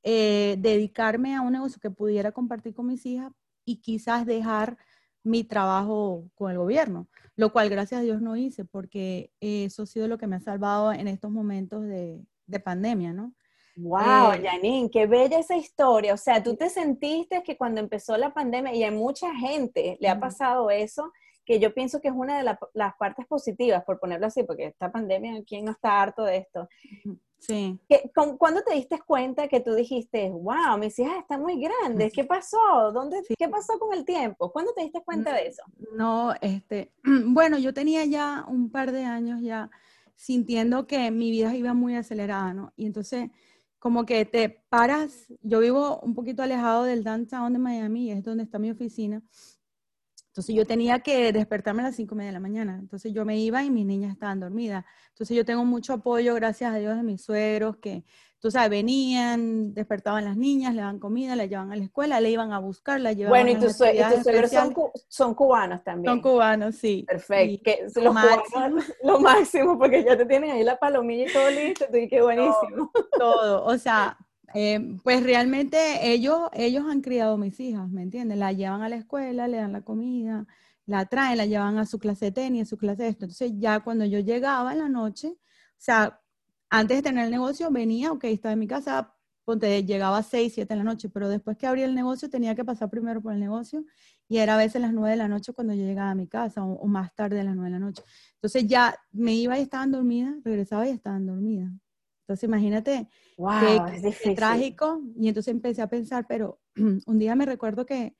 eh, 0.01 0.55
dedicarme 0.57 1.35
a 1.35 1.41
un 1.41 1.53
negocio 1.53 1.79
que 1.79 1.91
pudiera 1.91 2.31
compartir 2.31 2.73
con 2.73 2.87
mis 2.87 3.05
hijas 3.05 3.31
y 3.63 3.81
quizás 3.81 4.25
dejar 4.25 4.77
mi 5.23 5.43
trabajo 5.43 6.31
con 6.33 6.49
el 6.49 6.57
gobierno, 6.57 7.07
lo 7.35 7.51
cual 7.51 7.69
gracias 7.69 7.99
a 7.99 8.03
Dios 8.03 8.21
no 8.21 8.35
hice 8.35 8.65
porque 8.65 9.31
eso 9.39 9.83
ha 9.83 9.85
sido 9.85 10.07
lo 10.07 10.17
que 10.17 10.25
me 10.25 10.37
ha 10.37 10.39
salvado 10.39 10.91
en 10.91 11.07
estos 11.07 11.29
momentos 11.29 11.83
de, 11.83 12.25
de 12.47 12.59
pandemia, 12.59 13.13
¿no? 13.13 13.33
Wow, 13.75 14.33
eh, 14.33 14.41
Janine, 14.43 14.89
qué 14.89 15.05
bella 15.05 15.37
esa 15.37 15.55
historia. 15.55 16.15
O 16.15 16.17
sea, 16.17 16.41
tú 16.41 16.55
te 16.55 16.69
sentiste 16.69 17.43
que 17.43 17.55
cuando 17.55 17.79
empezó 17.79 18.17
la 18.17 18.33
pandemia, 18.33 18.73
y 18.73 18.83
a 18.83 18.91
mucha 18.91 19.33
gente 19.35 19.97
le 20.01 20.09
ha 20.09 20.19
pasado 20.19 20.71
eso, 20.71 21.13
que 21.49 21.59
yo 21.59 21.73
pienso 21.73 21.99
que 21.99 22.09
es 22.09 22.13
una 22.15 22.37
de 22.37 22.55
las 22.75 22.95
partes 22.97 23.25
positivas, 23.25 23.83
por 23.83 23.99
ponerlo 23.99 24.27
así, 24.27 24.43
porque 24.43 24.67
esta 24.67 24.91
pandemia, 24.91 25.43
¿quién 25.47 25.65
no 25.65 25.71
está 25.71 25.99
harto 25.99 26.23
de 26.23 26.37
esto? 26.37 26.69
Sí. 27.39 27.79
¿Cuándo 28.37 28.61
te 28.61 28.75
diste 28.75 28.99
cuenta 28.99 29.47
que 29.47 29.59
tú 29.59 29.73
dijiste, 29.73 30.29
wow, 30.29 30.77
mis 30.77 30.99
hijas 30.99 31.17
están 31.17 31.41
muy 31.41 31.59
grandes? 31.59 32.13
¿Qué 32.13 32.23
pasó? 32.23 32.59
¿Dónde, 32.93 33.23
¿Qué 33.35 33.49
pasó 33.49 33.79
con 33.79 33.97
el 33.97 34.05
tiempo? 34.05 34.51
¿Cuándo 34.51 34.73
te 34.73 34.83
diste 34.83 35.01
cuenta 35.03 35.33
de 35.33 35.47
eso? 35.47 35.63
No, 35.95 36.35
este, 36.39 36.93
bueno, 37.25 37.57
yo 37.57 37.73
tenía 37.73 38.05
ya 38.05 38.45
un 38.47 38.69
par 38.69 38.91
de 38.91 39.05
años 39.05 39.41
ya 39.41 39.71
sintiendo 40.13 40.85
que 40.85 41.09
mi 41.09 41.31
vida 41.31 41.55
iba 41.55 41.73
muy 41.73 41.95
acelerada, 41.95 42.53
¿no? 42.53 42.73
Y 42.75 42.85
entonces, 42.85 43.31
como 43.79 44.05
que 44.05 44.23
te 44.25 44.49
paras, 44.69 45.25
yo 45.41 45.61
vivo 45.61 45.99
un 46.01 46.13
poquito 46.13 46.43
alejado 46.43 46.83
del 46.83 47.03
downtown 47.03 47.53
de 47.53 47.57
Miami, 47.57 48.11
es 48.11 48.23
donde 48.23 48.43
está 48.43 48.59
mi 48.59 48.69
oficina, 48.69 49.23
entonces 50.39 50.55
yo 50.55 50.65
tenía 50.65 50.99
que 50.99 51.33
despertarme 51.33 51.81
a 51.81 51.87
las 51.87 51.97
cinco 51.97 52.15
y 52.15 52.19
media 52.19 52.29
de 52.29 52.33
la 52.33 52.39
mañana. 52.39 52.77
Entonces 52.79 53.11
yo 53.11 53.25
me 53.25 53.37
iba 53.37 53.61
y 53.61 53.69
mis 53.69 53.85
niñas 53.85 54.13
estaban 54.13 54.39
dormidas. 54.39 54.85
Entonces 55.09 55.35
yo 55.35 55.43
tengo 55.43 55.65
mucho 55.65 55.91
apoyo, 55.91 56.33
gracias 56.35 56.73
a 56.73 56.77
Dios, 56.77 56.95
de 56.95 57.03
mis 57.03 57.21
suegros 57.21 57.75
que, 57.75 58.05
tú 58.39 58.49
sabes, 58.49 58.69
venían, 58.69 59.73
despertaban 59.73 60.23
las 60.23 60.37
niñas, 60.37 60.73
le 60.73 60.79
daban 60.79 60.97
comida, 60.97 61.35
las 61.35 61.49
llevaban 61.49 61.73
a 61.73 61.75
la 61.75 61.83
escuela, 61.83 62.21
le 62.21 62.31
iban 62.31 62.53
a 62.53 62.59
buscar, 62.59 63.01
la 63.01 63.11
llevaban 63.11 63.43
Bueno, 63.43 63.59
y 63.59 63.61
tus, 63.61 63.75
suegros 63.75 64.49
son, 65.09 65.35
cubanos 65.35 65.83
también. 65.83 66.13
Son 66.13 66.21
cubanos, 66.21 66.75
sí. 66.75 67.03
Perfecto. 67.05 67.99
lo, 68.01 68.13
máximo. 68.13 68.77
lo 69.03 69.19
máximo, 69.19 69.77
porque 69.77 70.05
ya 70.05 70.15
te 70.15 70.25
tienen 70.25 70.51
ahí 70.51 70.63
la 70.63 70.79
palomilla 70.79 71.29
y 71.29 71.33
todo 71.33 71.51
listo, 71.51 71.85
y 71.97 72.07
qué 72.07 72.21
buenísimo. 72.21 72.89
todo. 73.17 73.65
o 73.65 73.77
sea, 73.77 74.17
eh, 74.53 74.97
pues 75.03 75.23
realmente 75.23 76.11
ellos, 76.11 76.49
ellos 76.53 76.85
han 76.89 77.01
criado 77.01 77.37
mis 77.37 77.59
hijas, 77.59 77.89
¿me 77.89 78.01
entiendes? 78.01 78.37
La 78.37 78.51
llevan 78.51 78.81
a 78.81 78.89
la 78.89 78.95
escuela, 78.95 79.47
le 79.47 79.57
dan 79.57 79.73
la 79.73 79.81
comida, 79.81 80.47
la 80.85 81.05
traen, 81.05 81.37
la 81.37 81.45
llevan 81.45 81.77
a 81.77 81.85
su 81.85 81.99
clase 81.99 82.25
de 82.25 82.31
tenis, 82.31 82.63
a 82.63 82.65
su 82.65 82.77
clase 82.77 83.03
de 83.03 83.09
esto. 83.09 83.25
Entonces 83.25 83.53
ya 83.57 83.79
cuando 83.81 84.05
yo 84.05 84.19
llegaba 84.19 84.71
en 84.73 84.79
la 84.79 84.89
noche, 84.89 85.29
o 85.29 85.75
sea, 85.77 86.19
antes 86.69 86.97
de 86.97 87.03
tener 87.03 87.25
el 87.25 87.31
negocio 87.31 87.71
venía, 87.71 88.11
ok, 88.11 88.25
estaba 88.25 88.53
en 88.53 88.59
mi 88.59 88.67
casa, 88.67 89.15
ponte, 89.45 89.83
llegaba 89.85 90.19
a 90.19 90.23
6, 90.23 90.53
7 90.53 90.73
de 90.73 90.77
la 90.77 90.83
noche, 90.83 91.09
pero 91.09 91.29
después 91.29 91.57
que 91.57 91.67
abrí 91.67 91.83
el 91.83 91.95
negocio 91.95 92.29
tenía 92.29 92.55
que 92.55 92.65
pasar 92.65 92.89
primero 92.89 93.21
por 93.21 93.33
el 93.33 93.39
negocio 93.39 93.85
y 94.27 94.37
era 94.37 94.55
a 94.55 94.57
veces 94.57 94.81
las 94.81 94.93
9 94.93 95.11
de 95.11 95.17
la 95.17 95.27
noche 95.27 95.53
cuando 95.53 95.73
yo 95.73 95.83
llegaba 95.83 96.11
a 96.11 96.15
mi 96.15 96.27
casa 96.27 96.63
o, 96.63 96.87
más 96.87 97.13
tarde 97.15 97.39
a 97.39 97.43
las 97.43 97.55
9 97.55 97.71
de 97.71 97.79
la 97.79 97.85
noche. 97.85 98.03
Entonces 98.35 98.67
ya 98.67 98.95
me 99.11 99.33
iba 99.33 99.57
y 99.57 99.63
estaban 99.63 99.91
dormidas, 99.91 100.35
regresaba 100.43 100.87
y 100.87 100.91
estaban 100.91 101.25
dormidas. 101.25 101.71
Entonces 102.29 102.47
imagínate 102.47 103.09
wow, 103.37 103.87
qué, 104.21 104.35
trágico. 104.35 105.01
Y 105.15 105.29
entonces 105.29 105.51
empecé 105.51 105.81
a 105.81 105.87
pensar, 105.87 106.27
pero 106.27 106.59
un 107.07 107.17
día 107.17 107.35
me 107.35 107.47
recuerdo 107.47 107.87
que, 107.87 108.15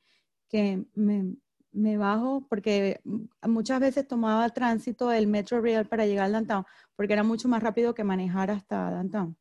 que 0.47 0.83
me, 0.95 1.35
me, 1.71 1.97
bajo 1.99 2.43
porque 2.49 3.01
muchas 3.43 3.79
veces 3.79 4.07
tomaba 4.07 4.49
tránsito 4.49 5.09
del 5.09 5.27
Metro 5.27 5.61
Rail 5.61 5.85
para 5.85 6.07
llegar 6.07 6.25
al 6.25 6.31
downtown, 6.31 6.65
porque 6.95 7.13
era 7.13 7.21
mucho 7.21 7.47
más 7.47 7.61
rápido 7.61 7.93
que 7.93 8.03
manejar 8.03 8.49
hasta 8.49 8.89
downtown. 8.89 9.37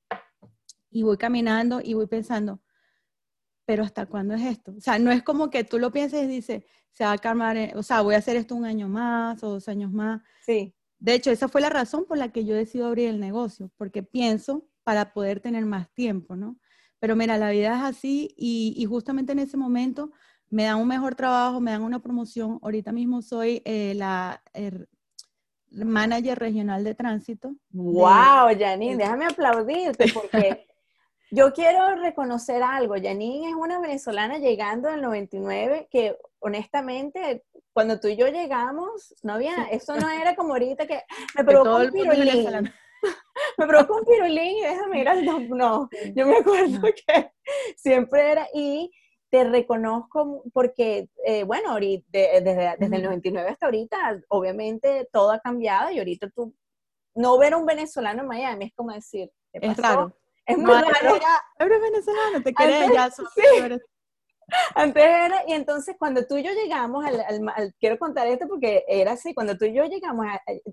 Y 0.91 1.03
voy 1.03 1.17
caminando 1.17 1.81
y 1.83 1.95
voy 1.95 2.07
pensando, 2.07 2.61
pero 3.65 3.85
¿hasta 3.85 4.05
cuándo 4.05 4.35
es 4.35 4.43
esto? 4.43 4.75
O 4.77 4.81
sea, 4.83 4.99
no 4.99 5.11
es 5.11 5.23
como 5.23 5.49
que 5.49 5.65
tú 5.65 5.79
lo 5.79 5.91
pienses 5.91 6.25
y 6.25 6.27
dices, 6.27 6.63
se 6.93 7.05
va 7.05 7.13
a 7.13 7.19
calmar, 7.19 7.57
eh, 7.57 7.73
o 7.75 7.83
sea, 7.83 8.03
voy 8.03 8.17
a 8.17 8.19
hacer 8.19 8.37
esto 8.37 8.55
un 8.55 8.67
año 8.67 8.87
más 8.87 9.43
o 9.43 9.49
dos 9.49 9.67
años 9.67 9.91
más. 9.91 10.21
Sí 10.45 10.75
De 10.99 11.15
hecho, 11.15 11.31
esa 11.31 11.49
fue 11.49 11.61
la 11.61 11.71
razón 11.71 12.05
por 12.07 12.19
la 12.19 12.31
que 12.31 12.45
yo 12.45 12.55
decido 12.55 12.87
abrir 12.87 13.09
el 13.09 13.21
negocio, 13.21 13.71
porque 13.77 14.03
pienso 14.03 14.67
para 14.83 15.13
poder 15.13 15.41
tener 15.41 15.65
más 15.65 15.89
tiempo, 15.91 16.35
¿no? 16.35 16.57
Pero 16.99 17.15
mira, 17.15 17.39
la 17.39 17.51
vida 17.51 17.77
es 17.77 17.97
así 17.97 18.35
y, 18.37 18.85
justamente 18.87 19.33
en 19.33 19.39
ese 19.39 19.57
momento 19.57 20.11
me 20.51 20.65
dan 20.65 20.79
un 20.79 20.89
mejor 20.89 21.15
trabajo, 21.15 21.61
me 21.61 21.71
dan 21.71 21.83
una 21.83 22.01
promoción. 22.01 22.59
Ahorita 22.63 22.91
mismo 22.91 23.23
soy 23.23 23.63
eh, 23.65 23.93
la 23.95 24.43
er, 24.53 24.89
manager 25.71 26.39
regional 26.39 26.85
de 26.85 26.95
tránsito. 26.95 27.55
¡Wow, 27.71 28.49
Janine! 28.59 28.97
Déjame 28.97 29.27
aplaudirte 29.27 30.07
porque 30.13 30.67
yo 31.31 31.53
quiero 31.53 31.95
reconocer 31.97 32.63
algo. 32.63 32.95
Janine 32.95 33.51
es 33.51 33.55
una 33.55 33.79
venezolana 33.79 34.39
llegando 34.39 34.89
en 34.89 35.03
99 35.03 35.89
que 35.91 36.17
honestamente 36.41 37.45
cuando 37.73 38.01
tú 38.01 38.09
y 38.09 38.17
yo 38.17 38.27
llegamos, 38.29 39.15
no 39.23 39.35
había, 39.35 39.65
eso 39.71 39.97
no 39.97 40.09
era 40.09 40.35
como 40.35 40.55
ahorita 40.55 40.87
que 40.87 41.03
me 41.37 41.45
provocó 41.45 41.77
un 41.77 41.93
pirulín. 41.93 42.73
me 43.59 43.67
provocó 43.67 43.97
un 43.99 44.05
pirulín 44.05 44.59
y 44.59 44.63
déjame 44.63 45.01
ir 45.01 45.09
al 45.09 45.49
no, 45.49 45.89
yo 46.15 46.27
me 46.27 46.39
acuerdo 46.39 46.81
que 46.83 47.33
siempre 47.77 48.33
era 48.33 48.49
y 48.53 48.91
te 49.31 49.45
reconozco 49.45 50.43
porque, 50.53 51.09
eh, 51.25 51.45
bueno, 51.45 51.73
ahorita, 51.73 52.07
desde, 52.11 52.77
desde 52.79 52.97
el 52.97 53.03
99 53.03 53.51
hasta 53.51 53.67
ahorita, 53.67 54.21
obviamente 54.29 55.09
todo 55.13 55.33
ha 55.33 55.41
cambiado 55.41 55.91
y 55.91 55.99
ahorita 55.99 56.31
tú, 56.31 56.55
no 57.15 57.39
ver 57.39 57.53
a 57.53 57.57
un 57.59 57.67
venezolano 57.67 58.23
en 58.23 58.29
Miami 58.29 58.67
es 58.67 58.73
como 58.75 58.93
decir, 58.93 59.31
es 59.53 59.77
raro. 59.77 60.17
Es 60.47 60.57
muy 60.57 60.73
raro. 60.73 61.19
Eres 61.59 61.81
venezolano, 61.81 62.43
te 62.43 62.55
querés 62.55 62.91
ya. 62.93 63.11
Sí. 63.11 63.79
Antes 64.75 65.05
era, 65.05 65.43
y 65.47 65.53
entonces 65.53 65.97
cuando 65.99 66.27
tú 66.27 66.37
y 66.37 66.43
yo 66.43 66.53
llegamos, 66.53 67.05
al, 67.05 67.75
quiero 67.79 67.99
contar 67.99 68.27
esto 68.29 68.47
porque 68.49 68.85
era 68.89 69.13
así, 69.13 69.35
cuando 69.35 69.57
tú 69.57 69.67
y 69.67 69.75
yo 69.75 69.85
llegamos 69.85 70.27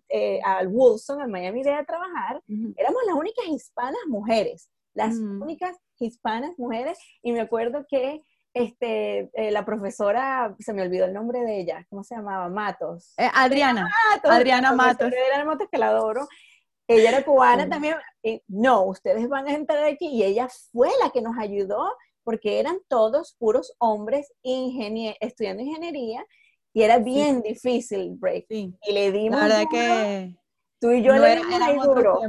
eh, 0.09 0.39
al 0.43 0.67
Wilson, 0.69 1.21
al 1.21 1.29
Miami 1.29 1.63
Day 1.63 1.73
a 1.73 1.85
trabajar, 1.85 2.41
éramos 2.47 3.01
las 3.05 3.15
únicas 3.15 3.45
hispanas 3.47 3.99
mujeres, 4.07 4.69
las 4.93 5.15
únicas 5.15 5.75
hispanas 5.99 6.51
mujeres, 6.57 6.97
y 7.21 7.33
me 7.33 7.41
acuerdo 7.41 7.85
que 7.89 8.23
este, 8.53 9.29
eh, 9.33 9.51
la 9.51 9.65
profesora, 9.65 10.55
se 10.59 10.71
me 10.71 10.81
olvidó 10.81 11.05
el 11.05 11.13
nombre 11.13 11.41
de 11.41 11.59
ella, 11.59 11.85
¿cómo 11.89 12.03
se 12.03 12.15
llamaba? 12.15 12.47
Matos. 12.47 13.13
Eh, 13.17 13.29
Adriana. 13.33 13.91
Adriana 14.23 14.71
Matos. 14.71 15.07
Adriana 15.07 15.43
Matos, 15.43 15.67
que 15.69 15.77
la 15.77 15.87
adoro. 15.87 16.25
Ella 16.87 17.09
era 17.09 17.25
cubana 17.25 17.67
también. 17.67 17.95
no, 18.47 18.83
ustedes 18.83 19.27
van 19.27 19.47
a 19.47 19.53
entrar 19.53 19.83
aquí. 19.83 20.07
Y 20.07 20.23
ella 20.23 20.47
fue 20.71 20.89
la 21.03 21.09
que 21.09 21.21
nos 21.21 21.37
ayudó 21.37 21.91
porque 22.25 22.59
eran 22.59 22.79
todos 22.89 23.35
puros 23.39 23.73
hombres 23.77 24.33
estudiando 24.43 25.63
ingeniería 25.63 26.25
y 26.73 26.81
era 26.81 26.97
bien 26.97 27.41
difícil 27.41 28.11
break. 28.15 28.47
Y 28.49 28.73
le 28.91 29.11
dimos. 29.13 29.39
La 29.39 29.47
verdad 29.47 29.63
que. 29.71 30.35
Tú 30.81 30.91
y 30.91 31.01
yo 31.01 31.13
le 31.13 31.37
dimos 31.37 31.55
era, 31.55 31.73
duro. 31.73 32.19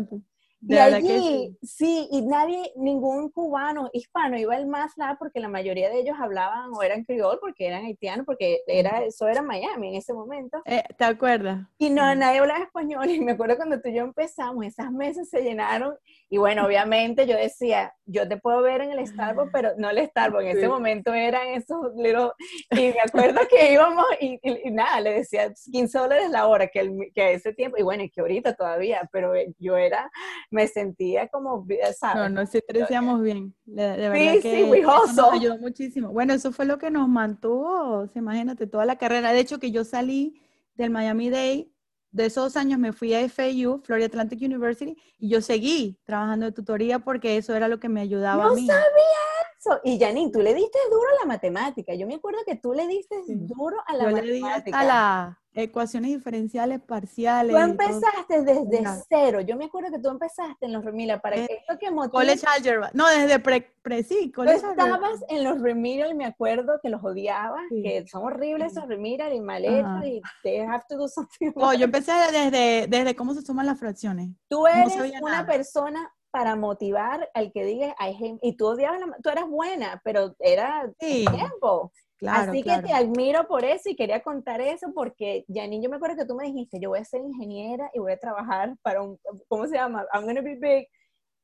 Y 0.68 0.76
allí, 0.76 1.56
sí. 1.62 2.08
y 2.10 2.22
nadie, 2.22 2.72
ningún 2.76 3.30
cubano, 3.30 3.88
hispano 3.92 4.36
iba 4.36 4.56
al 4.56 4.66
más 4.66 4.92
lab 4.96 5.16
porque 5.18 5.40
la 5.40 5.48
mayoría 5.48 5.88
de 5.88 6.00
ellos 6.00 6.16
hablaban 6.18 6.70
o 6.74 6.82
eran 6.82 7.04
criol 7.04 7.38
porque 7.40 7.66
eran 7.66 7.84
haitianos, 7.84 8.26
porque 8.26 8.60
era, 8.66 9.04
eso 9.04 9.28
era 9.28 9.42
Miami 9.42 9.90
en 9.90 9.94
ese 9.96 10.12
momento. 10.12 10.62
Eh, 10.64 10.82
¿Te 10.96 11.04
acuerdas? 11.04 11.60
Y 11.78 11.90
no, 11.90 12.14
nadie 12.14 12.40
hablaba 12.40 12.64
español. 12.64 13.06
Y 13.16 13.20
me 13.20 13.32
acuerdo 13.32 13.56
cuando 13.56 13.80
tú 13.80 13.88
y 13.88 13.94
yo 13.94 14.02
empezamos, 14.02 14.66
esas 14.66 14.92
mesas 14.92 15.28
se 15.28 15.40
llenaron. 15.42 15.94
Y 16.28 16.38
bueno, 16.38 16.64
obviamente 16.66 17.26
yo 17.26 17.36
decía, 17.36 17.94
yo 18.04 18.28
te 18.28 18.36
puedo 18.36 18.60
ver 18.62 18.80
en 18.80 18.92
el 18.92 19.06
Starbucks, 19.06 19.50
pero 19.52 19.70
no 19.78 19.90
el 19.90 20.06
Starbucks. 20.06 20.44
En 20.44 20.58
ese 20.58 20.68
momento 20.68 21.14
eran 21.14 21.48
esos 21.48 21.94
little... 21.96 22.30
Y 22.70 22.92
me 22.92 23.00
acuerdo 23.00 23.40
que 23.48 23.72
íbamos 23.72 24.04
y, 24.20 24.38
nada, 24.70 25.00
le 25.00 25.14
decía 25.14 25.52
15 25.72 25.98
dólares 25.98 26.30
la 26.30 26.46
hora, 26.46 26.66
que, 26.68 26.80
el, 26.80 26.92
que 27.14 27.34
ese 27.34 27.52
tiempo, 27.52 27.78
y 27.78 27.82
bueno, 27.82 28.02
y 28.02 28.10
que 28.10 28.20
ahorita 28.20 28.54
todavía, 28.54 29.08
pero 29.12 29.32
yo 29.58 29.76
era 29.76 30.10
me 30.56 30.66
sentía 30.66 31.28
como, 31.28 31.66
¿sabes? 31.98 32.16
No, 32.16 32.40
nos 32.40 32.54
apreciamos 32.54 33.22
bien. 33.22 33.54
De, 33.66 34.08
verdad 34.08 34.40
que 34.40 34.64
sí, 34.64 34.82
nos 34.82 35.32
ayudó 35.32 35.58
muchísimo. 35.58 36.08
Bueno, 36.08 36.32
eso 36.32 36.50
fue 36.50 36.64
lo 36.64 36.78
que 36.78 36.90
nos 36.90 37.08
mantuvo, 37.08 38.08
imagínate, 38.14 38.66
toda 38.66 38.86
la 38.86 38.96
carrera. 38.96 39.32
De 39.32 39.40
hecho, 39.40 39.60
que 39.60 39.70
yo 39.70 39.84
salí 39.84 40.40
del 40.74 40.90
Miami 40.90 41.28
Day, 41.28 41.72
de 42.10 42.26
esos 42.26 42.56
años 42.56 42.78
me 42.78 42.94
fui 42.94 43.12
a 43.12 43.28
FAU, 43.28 43.82
Florida 43.84 44.06
Atlantic 44.06 44.40
University, 44.40 44.96
y 45.18 45.28
yo 45.28 45.42
seguí 45.42 46.00
trabajando 46.04 46.46
de 46.46 46.52
tutoría 46.52 47.00
porque 47.00 47.36
eso 47.36 47.54
era 47.54 47.68
lo 47.68 47.78
que 47.78 47.90
me 47.90 48.00
ayudaba 48.00 48.46
a 48.46 48.54
mí. 48.54 48.66
No 48.66 48.72
sabía 48.72 49.20
eso. 49.58 49.80
Y 49.84 49.98
Janine, 49.98 50.32
tú 50.32 50.40
le 50.40 50.54
diste 50.54 50.78
duro 50.90 51.06
a 51.16 51.24
la 51.24 51.26
matemática. 51.26 51.94
Yo 51.94 52.06
me 52.06 52.14
acuerdo 52.14 52.38
que 52.46 52.56
tú 52.56 52.72
le 52.72 52.86
diste 52.86 53.16
duro 53.28 53.76
a 53.86 53.92
la 53.94 54.04
yo 54.04 54.16
matemática. 54.16 54.64
Le 54.64 54.64
di 54.64 54.72
a 54.72 54.84
la 54.84 55.38
ecuaciones 55.56 56.10
diferenciales 56.10 56.80
parciales. 56.80 57.52
Tú 57.52 57.58
empezaste 57.58 58.42
desde 58.42 58.84
cero. 59.08 59.40
Yo 59.40 59.56
me 59.56 59.64
acuerdo 59.64 59.90
que 59.90 59.98
tú 59.98 60.10
empezaste 60.10 60.66
en 60.66 60.72
los 60.72 60.84
remedios 60.84 61.20
para 61.20 61.36
eh, 61.36 61.46
que 61.46 61.54
esto 61.54 61.78
que 61.78 61.90
motiva... 61.90 62.20
College 62.20 62.46
Algebra. 62.46 62.90
No, 62.92 63.08
desde 63.08 63.38
pre, 63.38 63.74
pre 63.82 64.02
sí, 64.02 64.30
College 64.30 64.60
Tú 64.60 64.70
estabas 64.70 65.24
en 65.28 65.44
los 65.44 65.60
remedios 65.60 66.10
y 66.10 66.14
me 66.14 66.26
acuerdo 66.26 66.78
que 66.82 66.90
los 66.90 67.02
odiabas, 67.02 67.62
que 67.70 68.06
son 68.06 68.24
horribles 68.24 68.72
esos 68.72 68.86
remedios 68.86 69.32
y 69.32 69.40
mal 69.40 69.64
hechos 69.64 70.04
y 70.04 70.20
te 70.42 70.62
have 70.62 70.84
to 70.88 70.96
do 70.96 71.08
something. 71.08 71.52
No, 71.56 71.72
yo 71.72 71.84
empecé 71.84 72.12
desde, 72.30 72.86
desde 72.86 73.16
cómo 73.16 73.32
se 73.32 73.40
suman 73.40 73.66
las 73.66 73.78
fracciones. 73.78 74.30
Tú 74.48 74.66
eres 74.66 74.94
una 75.22 75.46
persona 75.46 76.12
para 76.30 76.54
motivar 76.54 77.30
al 77.32 77.50
que 77.50 77.64
diga, 77.64 77.96
y 78.42 78.56
tú 78.58 78.66
odiabas, 78.66 79.00
la, 79.00 79.16
tú 79.22 79.30
eras 79.30 79.48
buena, 79.48 80.02
pero 80.04 80.36
era 80.38 80.92
tiempo. 80.98 81.92
Así 82.24 82.62
que 82.62 82.78
te 82.82 82.92
admiro 82.92 83.46
por 83.46 83.64
eso 83.64 83.90
y 83.90 83.96
quería 83.96 84.22
contar 84.22 84.60
eso 84.60 84.92
porque, 84.94 85.44
Janine, 85.52 85.82
yo 85.82 85.90
me 85.90 85.96
acuerdo 85.96 86.16
que 86.16 86.24
tú 86.24 86.34
me 86.34 86.46
dijiste, 86.46 86.80
yo 86.80 86.90
voy 86.90 87.00
a 87.00 87.04
ser 87.04 87.20
ingeniera 87.20 87.90
y 87.92 87.98
voy 87.98 88.12
a 88.12 88.18
trabajar 88.18 88.74
para 88.82 89.02
un, 89.02 89.18
¿cómo 89.48 89.66
se 89.66 89.74
llama? 89.74 90.06
I'm 90.14 90.24
gonna 90.24 90.40
be 90.40 90.54
big. 90.54 90.88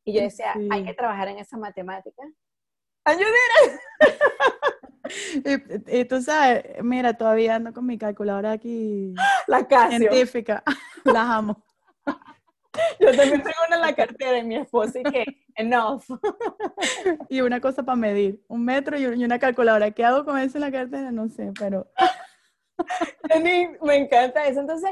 Y 0.05 0.15
yo 0.15 0.23
decía, 0.23 0.55
hay 0.71 0.85
que 0.85 0.95
trabajar 0.95 1.29
en 1.29 1.39
esa 1.39 1.57
matemática. 1.57 2.23
¡Ayúdame! 3.05 3.81
y, 5.89 6.01
y, 6.01 6.05
tú 6.07 6.23
sabes, 6.23 6.65
mira, 6.83 7.15
todavía 7.15 7.57
ando 7.57 7.73
con 7.73 7.87
mi 7.87 7.99
calculadora 7.99 8.53
aquí. 8.53 9.15
La 9.47 9.67
Casio. 9.67 9.99
Científica. 9.99 10.63
Las 11.05 11.29
amo. 11.29 11.63
Yo 12.99 13.07
también 13.15 13.43
tengo 13.43 13.57
una 13.67 13.77
en 13.77 13.83
la 13.83 13.95
cartera 13.95 14.33
de 14.33 14.43
mi 14.43 14.57
esposa 14.57 15.01
y 15.01 15.03
que, 15.03 15.25
enough. 15.57 16.05
Y 17.29 17.41
una 17.41 17.61
cosa 17.61 17.83
para 17.83 17.97
medir, 17.97 18.43
un 18.49 18.65
metro 18.65 18.99
y 18.99 19.05
una 19.07 19.39
calculadora. 19.39 19.91
¿Qué 19.91 20.05
hago 20.05 20.25
con 20.25 20.39
eso 20.39 20.57
en 20.57 20.63
la 20.63 20.73
cartera? 20.73 21.11
No 21.11 21.29
sé, 21.29 21.53
pero... 21.59 21.91
me 23.83 23.97
encanta 23.97 24.47
eso. 24.47 24.61
Entonces, 24.61 24.91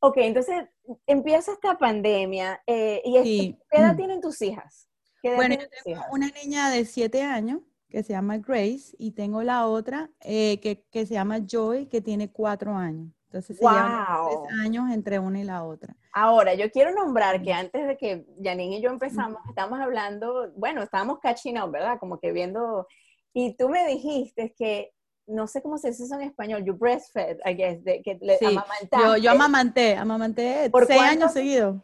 ok, 0.00 0.16
entonces 0.18 0.64
empieza 1.06 1.52
esta 1.52 1.78
pandemia. 1.78 2.60
Eh, 2.66 3.02
y 3.04 3.52
¿Qué 3.70 3.78
edad 3.78 3.96
tienen 3.96 4.20
tus 4.20 4.40
hijas? 4.42 4.88
bueno, 5.22 5.54
yo 5.54 5.66
tengo 5.84 6.02
una 6.12 6.28
niña 6.42 6.70
de 6.70 6.84
siete 6.84 7.22
años 7.22 7.60
que 7.90 8.02
se 8.02 8.12
llama 8.12 8.38
Grace 8.38 8.94
y 8.98 9.10
tengo 9.12 9.42
la 9.42 9.66
otra 9.66 10.10
eh, 10.20 10.60
que, 10.60 10.86
que 10.90 11.04
se 11.06 11.14
llama 11.14 11.40
Joy 11.46 11.86
que 11.86 12.00
tiene 12.00 12.30
cuatro 12.30 12.74
años. 12.74 13.12
Entonces 13.30 13.58
se 13.58 13.64
wow. 13.64 14.44
tres 14.48 14.60
años 14.60 14.90
entre 14.90 15.20
una 15.20 15.38
y 15.38 15.44
la 15.44 15.62
otra. 15.62 15.94
Ahora, 16.12 16.54
yo 16.54 16.68
quiero 16.72 16.92
nombrar 16.92 17.40
que 17.40 17.52
antes 17.52 17.86
de 17.86 17.96
que 17.96 18.26
Janine 18.42 18.78
y 18.78 18.82
yo 18.82 18.90
empezamos, 18.90 19.40
estábamos 19.48 19.78
hablando, 19.78 20.50
bueno, 20.56 20.82
estábamos 20.82 21.20
catching 21.20 21.56
up, 21.60 21.70
¿verdad? 21.70 21.98
Como 22.00 22.18
que 22.18 22.32
viendo, 22.32 22.88
y 23.32 23.54
tú 23.56 23.68
me 23.68 23.86
dijiste 23.86 24.52
que, 24.58 24.92
no 25.28 25.46
sé 25.46 25.62
cómo 25.62 25.78
se 25.78 25.90
dice 25.90 26.02
eso 26.02 26.16
en 26.16 26.22
español, 26.22 26.64
you 26.64 26.74
breastfed, 26.74 27.38
I 27.46 27.54
guess, 27.54 27.84
de, 27.84 28.02
que 28.02 28.18
le 28.20 28.36
sí, 28.38 28.58
Yo, 28.90 29.16
yo 29.16 29.30
amamanté, 29.30 29.96
amamanté 29.96 30.68
¿Por 30.68 30.88
seis 30.88 31.00
años 31.00 31.32
seguidos. 31.32 31.76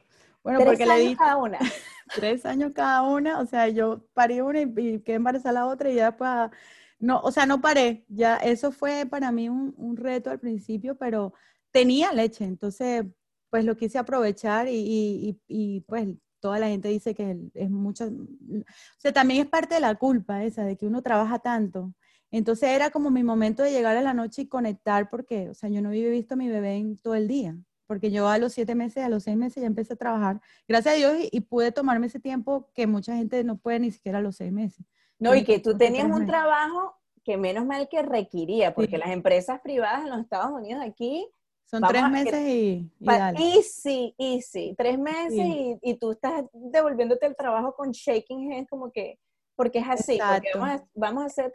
Bueno, 0.43 0.59
¿Tres 0.59 0.69
porque 0.69 0.83
años 0.83 0.99
le 0.99 1.09
di 1.11 1.15
cada 1.15 1.37
una? 1.37 1.59
tres 2.17 2.45
años 2.45 2.73
cada 2.75 3.03
una, 3.03 3.39
o 3.39 3.47
sea, 3.47 3.69
yo 3.69 4.01
parí 4.15 4.41
una 4.41 4.63
y, 4.63 5.01
quedé 5.01 5.15
embarazada 5.15 5.61
la 5.61 5.67
otra 5.67 5.91
y 5.91 5.95
ya 5.95 6.17
pues 6.17 6.51
no, 6.99 7.21
o 7.21 7.31
sea, 7.33 7.47
no 7.47 7.61
paré. 7.61 8.05
Ya 8.09 8.37
eso 8.37 8.73
fue 8.73 9.07
para 9.07 9.33
mí 9.33 9.49
un, 9.49 9.97
reto 9.97 10.31
al 10.31 10.41
principio, 10.41 10.97
pero 10.97 11.33
tenía 11.71 12.13
leche, 12.13 12.45
entonces 12.45 13.05
pues 13.51 13.65
lo 13.65 13.77
quise 13.77 13.99
aprovechar 13.99 14.69
y, 14.69 15.41
y, 15.49 15.81
pues 15.83 16.09
toda 16.41 16.59
la 16.59 16.69
gente 16.69 16.89
dice 16.89 17.15
que 17.15 17.37
es 17.55 17.71
mucho, 17.71 18.07
o 18.07 18.65
sea, 18.99 19.13
también 19.13 19.43
es 19.43 19.47
parte 19.49 19.77
de 19.77 19.81
la 19.81 19.95
culpa 19.97 20.45
esa, 20.45 20.65
de 20.65 20.77
que 20.77 20.87
uno 20.87 21.03
trabaja 21.03 21.39
tanto. 21.39 21.95
Entonces 22.31 22.71
era 22.71 22.91
como 22.91 23.11
mi 23.11 23.23
momento 23.23 23.63
de 23.63 23.73
llegar 23.73 23.97
a 23.97 24.03
la 24.03 24.15
noche 24.15 24.43
y 24.43 24.49
conectar 24.49 25.09
porque, 25.11 25.49
o 25.51 25.55
sea, 25.55 25.69
yo 25.71 25.81
no 25.81 25.89
había 25.91 26.09
visto 26.11 26.35
a 26.35 26.37
mi 26.37 26.49
bebé 26.49 26.75
en 26.77 26.99
todo 26.99 27.15
el 27.15 27.29
día, 27.29 27.57
porque 27.87 28.11
yo 28.11 28.29
a 28.29 28.39
los 28.39 28.53
siete 28.53 28.75
meses, 28.75 29.05
a 29.05 29.09
los 29.09 29.25
seis 29.25 29.37
meses 29.37 29.61
ya 29.63 29.67
empecé 29.67 29.95
a 29.95 29.97
trabajar, 29.97 30.41
gracias 30.69 30.95
a 30.95 30.97
Dios, 30.99 31.15
y, 31.31 31.41
pude 31.43 31.73
tomarme 31.73 32.09
ese 32.09 32.21
tiempo 32.21 32.71
que 32.75 32.87
mucha 32.87 33.17
gente 33.17 33.43
no 33.45 33.59
puede 33.59 33.81
ni 33.81 33.91
siquiera 33.93 34.19
a 34.19 34.23
los 34.23 34.37
seis 34.37 34.53
meses. 34.53 34.85
No, 35.19 35.35
y 35.35 35.45
que 35.45 35.59
tú 35.59 35.77
tenías 35.77 36.07
un 36.11 36.27
trabajo 36.27 36.95
que 37.25 37.37
menos 37.37 37.67
mal 37.67 37.89
que 37.89 38.03
requería, 38.03 38.75
porque 38.75 38.99
las 38.99 39.11
empresas 39.11 39.61
privadas 39.61 40.05
en 40.05 40.11
los 40.11 40.21
Estados 40.21 40.51
Unidos 40.53 40.83
aquí... 40.85 41.29
Son 41.65 41.83
tres 41.83 42.09
meses 42.09 42.49
y, 42.49 42.89
y 43.01 43.09
Easy, 43.57 44.15
easy. 44.19 44.75
Tres 44.79 44.97
meses 44.97 45.33
y, 45.33 45.77
y, 45.83 45.95
tú 45.97 46.13
estás 46.13 46.45
devolviéndote 46.53 47.27
el 47.27 47.35
trabajo 47.35 47.75
con 47.75 47.91
shaking 47.91 48.53
hands 48.53 48.69
como 48.71 48.93
que 48.93 49.19
porque 49.57 49.79
es 49.79 49.89
así, 49.89 50.19
porque 50.19 50.51
vamos 50.95 51.23
a, 51.23 51.27
hacer, 51.27 51.51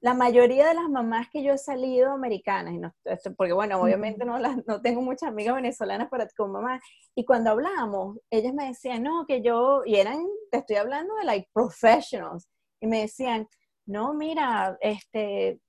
la 0.00 0.14
mayoría 0.14 0.68
de 0.68 0.74
las 0.74 0.88
mamás 0.88 1.28
que 1.28 1.42
yo 1.42 1.52
he 1.52 1.58
salido 1.58 2.12
americanas, 2.12 2.72
y 2.72 2.78
no, 2.78 2.94
porque 3.36 3.52
bueno, 3.52 3.80
obviamente 3.80 4.24
no, 4.24 4.38
las, 4.38 4.64
no 4.66 4.80
tengo 4.80 5.02
muchas 5.02 5.28
amigas 5.28 5.56
venezolanas 5.56 6.08
para 6.08 6.28
con 6.36 6.52
mamá, 6.52 6.80
y 7.16 7.24
cuando 7.24 7.50
hablamos, 7.50 8.18
ellas 8.30 8.54
me 8.54 8.66
decían, 8.66 9.02
no, 9.02 9.26
que 9.26 9.42
yo, 9.42 9.82
y 9.84 9.96
eran, 9.96 10.24
te 10.52 10.58
estoy 10.58 10.76
hablando 10.76 11.16
de 11.16 11.24
like 11.24 11.48
professionals, 11.52 12.48
y 12.82 12.86
me 12.88 13.02
decían, 13.02 13.48
no, 13.86 14.12
mira, 14.12 14.76
este, 14.80 15.60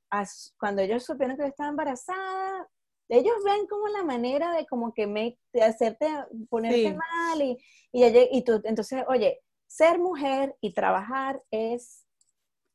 cuando 0.57 0.81
ellos 0.81 1.05
supieron 1.05 1.37
que 1.37 1.43
yo 1.43 1.47
estaba 1.47 1.69
embarazada, 1.69 2.67
ellos 3.07 3.35
ven 3.45 3.67
como 3.67 3.87
la 3.87 4.03
manera 4.03 4.51
de 4.53 4.65
como 4.65 4.93
que 4.93 5.05
me, 5.05 5.37
de 5.53 5.63
hacerte 5.63 6.07
ponerte 6.49 6.93
mal 6.95 7.41
y, 7.41 7.57
y, 7.91 8.03
y 8.31 8.43
tú, 8.43 8.59
entonces, 8.63 9.03
oye, 9.07 9.39
ser 9.67 9.99
mujer 9.99 10.55
y 10.59 10.73
trabajar 10.73 11.43
es 11.51 12.02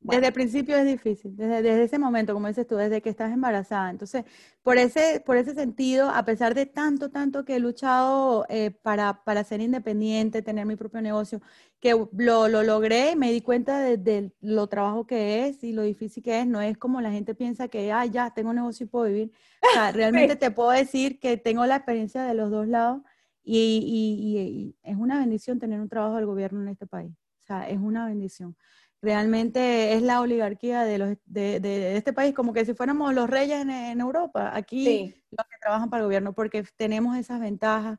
desde 0.01 0.29
el 0.29 0.33
principio 0.33 0.77
es 0.77 0.87
difícil, 0.87 1.37
desde, 1.37 1.61
desde, 1.61 1.83
ese 1.83 1.99
momento, 1.99 2.33
como 2.33 2.47
dices 2.47 2.67
tú, 2.67 2.77
desde 2.77 3.03
que 3.03 3.11
estás 3.11 3.33
embarazada. 3.33 3.91
Entonces, 3.91 4.25
por 4.63 4.79
ese, 4.79 5.21
por 5.27 5.37
ese 5.37 5.55
sentido, 5.55 6.09
a 6.09 6.25
pesar 6.25 6.55
de 6.55 6.67
tanto, 6.67 7.11
tanto 7.11 7.45
que 7.45 7.57
he 7.57 7.59
luchado 7.59 8.47
eh, 8.49 8.71
para, 8.71 9.25
para, 9.25 9.43
ser 9.43 9.61
independiente, 9.61 10.41
tener 10.41 10.67
mi 10.67 10.77
propio 10.77 11.03
negocio, 11.03 11.43
que 11.81 11.91
lo, 12.17 12.49
lo 12.49 12.63
logré, 12.63 13.17
me 13.17 13.33
di 13.33 13.41
cuenta 13.41 13.81
de, 13.81 14.33
lo 14.41 14.69
trabajo 14.69 15.05
que 15.07 15.47
es 15.47 15.65
y 15.65 15.73
lo 15.73 15.83
difícil 15.83 16.23
que 16.23 16.41
es. 16.41 16.47
No 16.47 16.61
es 16.61 16.79
como 16.79 17.01
la 17.01 17.11
gente 17.11 17.35
piensa 17.35 17.67
que, 17.67 17.91
ah, 17.93 18.07
ya, 18.07 18.33
tengo 18.33 18.51
un 18.51 18.57
negocio 18.57 18.85
y 18.85 18.89
puedo 18.89 19.07
vivir. 19.07 19.33
O 19.63 19.75
sea, 19.75 19.91
realmente 19.93 20.37
te 20.37 20.53
puedo 20.53 20.71
decir 20.71 21.19
que 21.19 21.37
tengo 21.37 21.67
la 21.67 21.77
experiencia 21.77 22.23
de 22.23 22.35
los 22.35 22.51
dos 22.53 22.69
lados 22.69 23.03
y, 23.43 23.83
y, 23.85 24.39
y 24.39 24.77
es 24.83 24.97
una 24.97 25.19
bendición 25.19 25.59
tener 25.59 25.81
un 25.81 25.89
trabajo 25.89 26.17
del 26.17 26.27
gobierno 26.27 26.63
en 26.63 26.69
este 26.69 26.87
país. 26.87 27.13
O 27.43 27.47
sea, 27.47 27.69
es 27.69 27.79
una 27.79 28.07
bendición 28.07 28.57
realmente 29.01 29.93
es 29.95 30.03
la 30.03 30.21
oligarquía 30.21 30.83
de, 30.83 30.99
los, 30.99 31.17
de, 31.25 31.61
de, 31.61 31.97
este 31.97 32.13
país, 32.13 32.35
como 32.35 32.53
que 32.53 32.65
si 32.65 32.75
fuéramos 32.75 33.15
los 33.15 33.31
reyes 33.31 33.61
en, 33.61 34.01
Europa, 34.01 34.51
aquí 34.55 35.15
los 35.31 35.47
que 35.47 35.57
trabajan 35.61 35.91
para 35.91 36.01
el 36.01 36.07
gobierno, 36.07 36.33
porque 36.33 36.65
tenemos 36.77 37.17
esas 37.17 37.41
ventajas. 37.41 37.99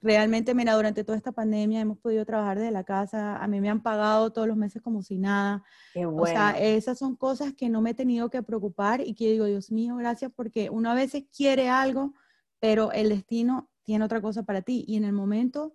Realmente, 0.00 0.52
mira, 0.52 0.74
durante 0.74 1.04
toda 1.04 1.16
esta 1.16 1.30
pandemia 1.30 1.80
hemos 1.80 1.96
podido 1.96 2.24
trabajar 2.24 2.58
desde 2.58 2.72
la 2.72 2.82
casa, 2.82 3.36
a 3.36 3.46
mí 3.46 3.60
me 3.60 3.70
han 3.70 3.84
pagado 3.84 4.32
todos 4.32 4.48
los 4.48 4.56
meses 4.56 4.82
como 4.82 5.00
si 5.02 5.16
nada. 5.16 5.62
O 5.94 6.26
sea, 6.26 6.58
esas 6.58 6.98
son 6.98 7.14
cosas 7.14 7.52
que 7.54 7.68
no 7.68 7.80
me 7.80 7.90
he 7.90 7.94
tenido 7.94 8.28
que 8.28 8.42
preocupar 8.42 9.00
y 9.00 9.14
que 9.14 9.30
digo, 9.30 9.44
Dios 9.44 9.70
mío, 9.70 9.94
gracias, 9.94 10.32
porque 10.34 10.70
uno 10.70 10.90
a 10.90 10.94
veces 10.94 11.24
quiere 11.34 11.68
algo, 11.68 12.14
pero 12.58 12.90
el 12.90 13.10
destino 13.10 13.70
tiene 13.84 14.04
otra 14.04 14.20
cosa 14.20 14.42
para 14.42 14.62
ti 14.62 14.84
y 14.88 14.96
en 14.96 15.04
el 15.04 15.12
momento 15.12 15.74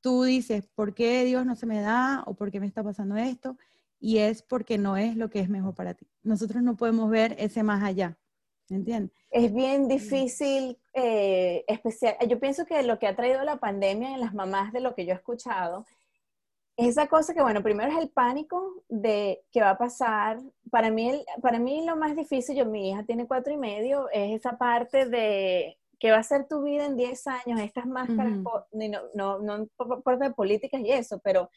tú 0.00 0.24
dices, 0.24 0.66
¿por 0.74 0.92
qué 0.94 1.24
Dios 1.24 1.46
no 1.46 1.54
se 1.54 1.66
me 1.66 1.80
da 1.80 2.24
o 2.26 2.34
por 2.34 2.50
qué 2.50 2.58
me 2.58 2.66
está 2.66 2.82
pasando 2.82 3.16
esto? 3.16 3.56
Y 4.00 4.18
es 4.18 4.42
porque 4.42 4.78
no 4.78 4.96
es 4.96 5.16
lo 5.16 5.30
que 5.30 5.40
es 5.40 5.48
mejor 5.48 5.74
para 5.74 5.94
ti. 5.94 6.06
Nosotros 6.22 6.62
no 6.62 6.76
podemos 6.76 7.10
ver 7.10 7.34
ese 7.38 7.62
más 7.62 7.82
allá, 7.82 8.18
¿me 8.68 8.76
entiendes? 8.76 9.16
Es 9.30 9.52
bien 9.52 9.88
difícil, 9.88 10.78
eh, 10.94 11.64
especial. 11.68 12.16
Yo 12.28 12.38
pienso 12.38 12.64
que 12.64 12.82
lo 12.82 12.98
que 12.98 13.06
ha 13.06 13.16
traído 13.16 13.42
la 13.44 13.56
pandemia 13.56 14.14
en 14.14 14.20
las 14.20 14.34
mamás 14.34 14.72
de 14.72 14.80
lo 14.80 14.94
que 14.94 15.04
yo 15.04 15.12
he 15.12 15.16
escuchado, 15.16 15.84
es 16.78 16.88
esa 16.90 17.08
cosa 17.08 17.34
que, 17.34 17.42
bueno, 17.42 17.60
primero 17.60 17.90
es 17.90 17.98
el 17.98 18.08
pánico 18.08 18.84
de 18.88 19.42
qué 19.50 19.60
va 19.60 19.70
a 19.70 19.78
pasar. 19.78 20.38
Para 20.70 20.90
mí, 20.90 21.24
para 21.42 21.58
mí 21.58 21.84
lo 21.84 21.96
más 21.96 22.14
difícil, 22.14 22.56
yo, 22.56 22.66
mi 22.66 22.90
hija 22.90 23.02
tiene 23.02 23.26
cuatro 23.26 23.52
y 23.52 23.56
medio, 23.56 24.08
es 24.10 24.38
esa 24.38 24.56
parte 24.56 25.06
de 25.06 25.76
qué 25.98 26.12
va 26.12 26.18
a 26.18 26.22
ser 26.22 26.46
tu 26.46 26.62
vida 26.62 26.86
en 26.86 26.96
10 26.96 27.26
años, 27.26 27.60
estas 27.60 27.86
máscaras, 27.86 28.38
no, 28.38 28.66
no, 29.14 29.38
no, 29.40 29.66
por, 29.76 30.18
de 30.18 30.30
políticas 30.30 30.80
y 30.80 30.92
eso, 30.92 31.18
pero 31.18 31.50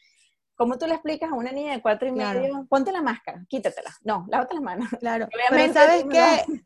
¿Cómo 0.54 0.78
tú 0.78 0.86
le 0.86 0.94
explicas 0.94 1.30
a 1.30 1.34
una 1.34 1.50
niña 1.50 1.72
de 1.72 1.82
cuatro 1.82 2.08
y 2.08 2.12
medio, 2.12 2.66
ponte 2.68 2.92
la 2.92 3.02
máscara, 3.02 3.44
quítatela? 3.48 3.90
No, 4.04 4.26
lávate 4.28 4.54
las 4.54 4.62
manos. 4.62 4.88
Claro, 5.00 5.28
pero 5.50 5.72
sabes 5.72 6.04
que 6.04 6.62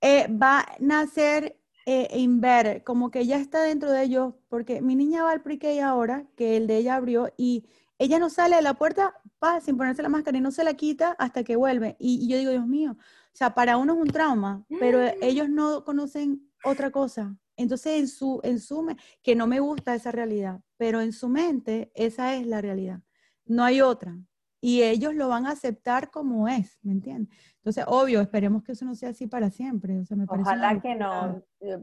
eh, 0.00 0.28
va 0.28 0.60
a 0.60 0.76
nacer 0.78 1.58
eh, 1.86 2.08
inver, 2.18 2.82
como 2.84 3.10
que 3.10 3.26
ya 3.26 3.36
está 3.36 3.62
dentro 3.62 3.90
de 3.90 4.02
ellos, 4.04 4.34
porque 4.48 4.80
mi 4.80 4.94
niña 4.94 5.24
va 5.24 5.32
al 5.32 5.42
pre 5.42 5.58
ahora, 5.82 6.26
que 6.36 6.56
el 6.56 6.66
de 6.66 6.78
ella 6.78 6.94
abrió, 6.94 7.32
y 7.36 7.66
ella 7.98 8.18
no 8.18 8.30
sale 8.30 8.56
de 8.56 8.62
la 8.62 8.74
puerta 8.74 9.14
va 9.42 9.60
sin 9.60 9.76
ponerse 9.76 10.02
la 10.02 10.08
máscara 10.08 10.38
y 10.38 10.40
no 10.40 10.50
se 10.50 10.64
la 10.64 10.74
quita 10.74 11.14
hasta 11.18 11.44
que 11.44 11.56
vuelve. 11.56 11.96
Y, 11.98 12.26
yo 12.28 12.38
digo, 12.38 12.50
Dios 12.50 12.66
mío, 12.66 12.96
o 12.98 13.36
sea, 13.36 13.54
para 13.54 13.76
uno 13.76 13.94
es 13.94 14.00
un 14.00 14.08
trauma, 14.08 14.64
pero 14.80 15.00
ellos 15.20 15.48
no 15.48 15.84
conocen 15.84 16.50
otra 16.64 16.90
cosa. 16.90 17.36
Entonces, 17.56 18.00
en 18.00 18.08
su, 18.08 18.40
en 18.42 18.58
su, 18.58 18.94
que 19.22 19.36
no 19.36 19.46
me 19.46 19.60
gusta 19.60 19.94
esa 19.94 20.10
realidad, 20.10 20.60
pero 20.76 21.00
en 21.00 21.12
su 21.12 21.28
mente 21.28 21.92
esa 21.94 22.34
es 22.34 22.46
la 22.46 22.60
realidad 22.60 23.00
no 23.46 23.64
hay 23.64 23.80
otra. 23.80 24.16
Y 24.60 24.82
ellos 24.82 25.14
lo 25.14 25.28
van 25.28 25.46
a 25.46 25.50
aceptar 25.50 26.10
como 26.10 26.48
es, 26.48 26.78
¿me 26.82 26.92
entiendes? 26.92 27.36
Entonces, 27.56 27.84
obvio, 27.86 28.22
esperemos 28.22 28.62
que 28.62 28.72
eso 28.72 28.86
no 28.86 28.94
sea 28.94 29.10
así 29.10 29.26
para 29.26 29.50
siempre. 29.50 30.02
Ojalá 30.28 30.80
que 30.80 30.94
no. 30.94 31.42
Eh, 31.60 31.78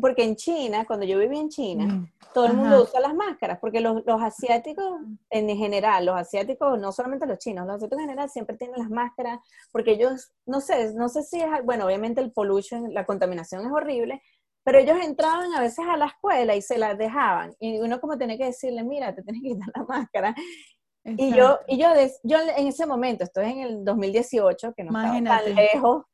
porque 0.00 0.24
en 0.24 0.36
China, 0.36 0.84
cuando 0.86 1.06
yo 1.06 1.18
viví 1.18 1.38
en 1.38 1.48
China, 1.48 2.10
todo 2.34 2.46
el 2.46 2.54
mundo 2.54 2.82
usa 2.82 3.00
las 3.00 3.14
máscaras, 3.14 3.58
porque 3.60 3.80
los, 3.80 4.02
asiáticos, 4.06 5.00
en 5.30 5.48
general, 5.56 6.06
los 6.06 6.16
asiáticos, 6.16 6.78
no 6.78 6.92
solamente 6.92 7.26
los 7.26 7.38
chinos, 7.38 7.66
los 7.66 7.76
asiáticos 7.76 8.02
en 8.02 8.08
general 8.08 8.30
siempre 8.30 8.56
tienen 8.56 8.78
las 8.78 8.90
máscaras, 8.90 9.38
porque 9.72 9.92
ellos, 9.92 10.32
no 10.44 10.60
sé, 10.60 10.94
no 10.94 11.08
sé 11.08 11.22
si 11.22 11.40
es, 11.40 11.48
bueno, 11.64 11.86
obviamente 11.86 12.20
el 12.20 12.32
pollution, 12.32 12.92
la 12.92 13.06
contaminación 13.06 13.64
es 13.64 13.72
horrible, 13.72 14.22
pero 14.64 14.78
ellos 14.78 14.98
entraban 15.02 15.54
a 15.54 15.60
veces 15.60 15.84
a 15.88 15.96
la 15.96 16.06
escuela 16.06 16.54
y 16.54 16.60
se 16.60 16.76
las 16.76 16.98
dejaban. 16.98 17.54
Y 17.58 17.80
uno 17.80 18.00
como 18.00 18.18
tenía 18.18 18.36
que 18.36 18.44
decirle, 18.44 18.84
mira, 18.84 19.14
te 19.14 19.22
tienes 19.22 19.42
que 19.42 19.48
quitar 19.48 19.68
la 19.74 19.84
máscara. 19.88 20.34
Y 21.04 21.34
yo, 21.34 21.58
y 21.66 21.78
yo, 21.78 21.88
yo 22.22 22.38
en 22.56 22.66
ese 22.66 22.86
momento, 22.86 23.24
estoy 23.24 23.46
en 23.46 23.60
el 23.60 23.84
2018, 23.84 24.74
que 24.74 24.84
no 24.84 24.98
estaba 24.98 25.40
tan 25.40 25.54
lejos, 25.54 26.04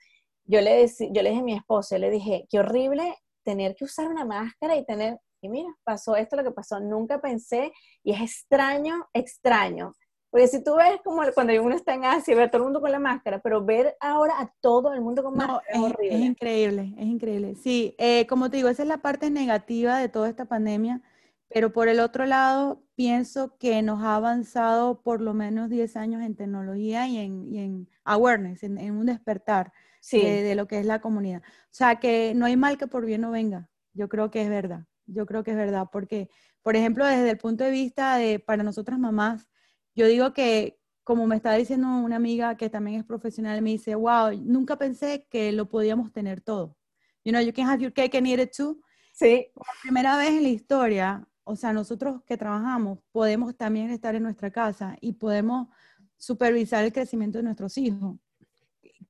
yo 0.45 0.61
le, 0.61 0.87
yo 0.87 1.23
le 1.23 1.31
dije 1.31 1.41
a 1.41 1.45
mi 1.45 1.55
esposo, 1.55 1.99
le 1.99 2.11
dije, 2.11 2.47
qué 2.51 2.59
horrible 2.61 3.17
tener 3.43 3.75
que 3.75 3.85
usar 3.85 4.09
una 4.09 4.25
máscara 4.25 4.77
y 4.77 4.85
tener, 4.85 5.19
y 5.41 5.49
mira, 5.49 5.69
pasó 5.85 6.17
esto 6.17 6.37
lo 6.37 6.45
que 6.45 6.51
pasó, 6.51 6.81
nunca 6.81 7.21
pensé, 7.21 7.73
y 8.03 8.13
es 8.13 8.21
extraño, 8.21 9.07
extraño. 9.13 9.95
Porque 10.31 10.49
si 10.49 10.65
tú 10.65 10.75
ves 10.75 11.01
como 11.05 11.23
cuando 11.33 11.53
uno 11.63 11.77
está 11.77 11.95
en 11.95 12.05
Asia, 12.05 12.35
ve 12.35 12.43
a 12.43 12.51
todo 12.51 12.59
el 12.59 12.65
mundo 12.65 12.81
con 12.81 12.91
la 12.91 12.99
máscara, 12.99 13.41
pero 13.41 13.65
ver 13.65 13.97
ahora 14.01 14.35
a 14.41 14.53
todo 14.61 14.93
el 14.93 15.01
mundo 15.01 15.23
con 15.23 15.37
máscara 15.37 15.63
es, 15.69 15.79
horrible. 15.79 16.17
Es 16.17 16.21
increíble, 16.23 16.95
es 16.99 17.07
increíble. 17.07 17.55
Sí, 17.55 17.95
eh, 17.99 18.27
como 18.27 18.51
te 18.51 18.57
digo, 18.57 18.69
esa 18.69 18.83
es 18.83 18.89
la 18.89 18.99
parte 18.99 19.31
negativa 19.31 19.99
de 19.99 20.09
toda 20.09 20.29
esta 20.29 20.47
pandemia 20.47 21.03
pero 21.49 21.73
por 21.73 21.89
el 21.89 22.01
otro 22.01 22.27
lado, 22.27 22.85
pienso 22.95 23.57
que 23.59 23.83
nos 23.83 24.03
ha 24.03 24.17
avanzado 24.17 25.03
por 25.03 25.21
lo 25.21 25.35
menos 25.35 25.71
10 25.71 25.97
años 25.97 26.23
en 26.23 26.35
tecnología 26.35 27.07
y 27.09 27.19
en, 27.19 27.89
awareness, 28.05 28.63
en, 28.63 28.97
un 28.97 29.07
despertar 29.07 29.73
de, 30.11 30.55
lo 30.55 30.67
que 30.67 30.79
es 30.79 30.87
la 30.87 31.01
comunidad. 31.01 31.43
O 31.45 31.69
sea, 31.71 31.97
que 31.97 32.35
no 32.35 32.47
hay 32.47 32.57
mal 32.57 32.79
que 32.79 32.87
por 32.87 33.05
bien 33.05 33.21
no 33.21 33.31
venga. 33.31 33.69
Yo 33.93 34.09
creo 34.09 34.31
que 34.31 34.43
es 34.43 34.49
verdad. 34.49 34.87
Yo 35.07 35.27
creo 35.27 35.45
que 35.45 35.53
es 35.53 35.57
verdad. 35.57 35.89
Porque, 35.93 36.29
por 36.63 36.77
ejemplo, 36.77 37.07
desde 37.07 37.31
el 37.31 37.39
punto 37.39 37.65
de 37.65 37.71
vista 37.71 38.17
de 38.17 38.39
para 38.39 38.63
nosotras 38.63 38.99
mamás, 38.99 39.49
yo 39.95 40.07
digo 40.07 40.33
que, 40.33 40.81
como 41.05 41.27
me 41.27 41.37
estaba 41.37 41.57
diciendo 41.57 41.89
una 41.89 42.17
amiga 42.17 42.57
que 42.57 42.71
también 42.71 42.99
es 42.99 43.05
profesional, 43.05 43.61
me 43.63 43.71
dice, 43.71 43.95
wow, 43.95 44.33
nunca 44.43 44.77
pensé 44.77 45.27
que 45.31 45.53
lo 45.53 45.69
podíamos 45.69 46.13
tener 46.13 46.41
todo. 46.41 46.77
You 47.25 47.33
know, 47.33 47.41
you 47.41 47.53
can 47.53 47.67
have 47.67 47.83
your 47.83 47.93
cake 47.93 48.17
and 48.17 48.27
eat 48.27 48.41
it 48.41 48.53
too. 48.57 48.81
Sí. 49.13 49.51
Por 49.55 49.67
primera 49.83 50.17
vez 50.17 50.31
en 50.31 50.43
la 50.43 50.49
historia, 50.49 51.29
o 51.45 51.57
sea, 51.57 51.73
nosotros 51.73 52.23
que 52.27 52.37
trabajamos 52.37 52.99
podemos 53.13 53.57
también 53.57 53.91
estar 53.91 54.15
en 54.15 54.23
nuestra 54.23 54.51
casa 54.51 54.97
y 55.01 55.13
podemos 55.13 55.69
supervisar 56.17 56.85
el 56.85 56.93
crecimiento 56.93 57.39
de 57.39 57.45
nuestros 57.45 57.77
hijos. 57.79 58.17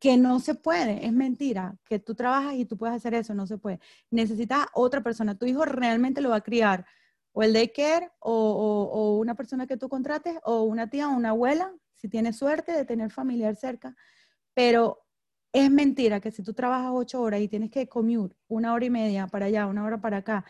Que 0.00 0.16
no 0.16 0.40
se 0.40 0.54
puede, 0.56 1.06
es 1.06 1.12
mentira, 1.12 1.76
que 1.88 1.98
tú 1.98 2.14
trabajas 2.14 2.54
y 2.54 2.64
tú 2.64 2.76
puedes 2.76 2.96
hacer 2.96 3.14
eso, 3.14 3.34
no 3.34 3.46
se 3.46 3.58
puede. 3.58 3.80
Necesitas 4.10 4.66
otra 4.74 5.02
persona, 5.02 5.36
tu 5.36 5.46
hijo 5.46 5.64
realmente 5.64 6.20
lo 6.20 6.30
va 6.30 6.36
a 6.36 6.40
criar, 6.40 6.84
o 7.32 7.42
el 7.42 7.52
daycare, 7.52 8.10
o, 8.18 9.18
una 9.20 9.34
persona 9.34 9.66
que 9.66 9.76
tú 9.76 9.88
contrates, 9.88 10.36
o 10.44 10.62
una 10.62 10.90
tía 10.90 11.08
o 11.08 11.16
una 11.16 11.30
abuela, 11.30 11.72
si 11.94 12.08
tienes 12.08 12.36
suerte 12.36 12.72
de 12.72 12.84
tener 12.84 13.10
familiar 13.10 13.56
cerca, 13.56 13.96
pero 14.52 15.04
es 15.52 15.70
mentira 15.70 16.20
que 16.20 16.32
si 16.32 16.42
tú 16.42 16.52
trabajas 16.52 16.90
ocho 16.92 17.22
horas 17.22 17.40
y 17.40 17.48
tienes 17.48 17.70
que 17.70 17.88
commute 17.88 18.36
una 18.48 18.72
hora 18.74 18.84
y 18.84 18.90
media 18.90 19.26
para 19.28 19.46
allá, 19.46 19.66
una 19.66 19.84
hora 19.84 20.00
para 20.00 20.18
acá, 20.18 20.44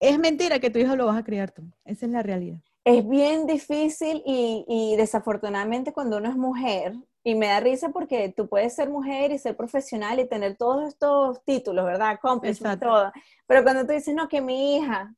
es 0.00 0.18
mentira 0.18 0.58
que 0.58 0.70
tu 0.70 0.78
hijo 0.78 0.96
lo 0.96 1.06
vas 1.06 1.18
a 1.18 1.24
criar 1.24 1.52
tú. 1.52 1.62
Esa 1.84 2.06
es 2.06 2.12
la 2.12 2.22
realidad. 2.22 2.58
Es 2.84 3.06
bien 3.06 3.46
difícil 3.46 4.22
y, 4.24 4.94
desafortunadamente 4.96 5.92
cuando 5.92 6.16
uno 6.16 6.30
es 6.30 6.36
mujer, 6.36 6.94
y 7.22 7.34
me 7.34 7.48
da 7.48 7.60
risa 7.60 7.90
porque 7.90 8.32
tú 8.34 8.48
puedes 8.48 8.74
ser 8.74 8.88
mujer 8.88 9.30
y 9.30 9.38
ser 9.38 9.54
profesional 9.54 10.18
y 10.18 10.26
tener 10.26 10.56
todos 10.56 10.88
estos 10.88 11.44
títulos, 11.44 11.84
¿verdad? 11.84 12.18
y 12.42 12.78
todo. 12.78 13.12
Pero 13.46 13.62
cuando 13.62 13.86
tú 13.86 13.92
dices, 13.92 14.14
no, 14.14 14.26
que 14.26 14.40
mi 14.40 14.76
hija, 14.76 15.14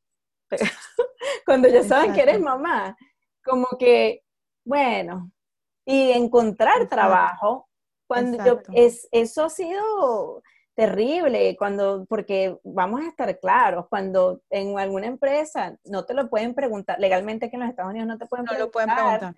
cuando 1.47 1.69
ya 1.69 1.85
saben 1.85 2.13
que 2.13 2.23
eres 2.23 2.41
mamá, 2.41 2.97
como 3.45 3.69
que, 3.79 4.25
bueno, 4.65 5.31
y 5.87 6.11
encontrar 6.11 6.89
trabajo, 6.89 7.69
cuando 8.09 8.45
yo, 8.45 8.61
es, 8.73 9.09
eso 9.13 9.45
ha 9.45 9.49
sido 9.49 10.43
terrible 10.75 11.57
cuando, 11.57 12.07
porque 12.07 12.59
vamos 12.65 13.03
a 13.03 13.09
estar 13.09 13.39
claros, 13.39 13.87
cuando 13.89 14.41
en 14.51 14.79
alguna 14.79 15.07
empresa 15.07 15.77
no 15.85 16.05
te 16.05 16.15
lo 16.15 16.31
pueden 16.31 16.55
preguntar, 16.55 16.99
legalmente 16.99 17.51
que 17.51 17.57
en 17.57 17.61
los 17.61 17.71
Estados 17.71 17.91
Unidos 17.91 18.09
no 18.09 18.19
te 18.19 18.27
pueden 18.27 18.47
no 18.47 18.59
Lo 18.59 18.71
pueden 18.71 18.91
preguntar. 18.95 19.35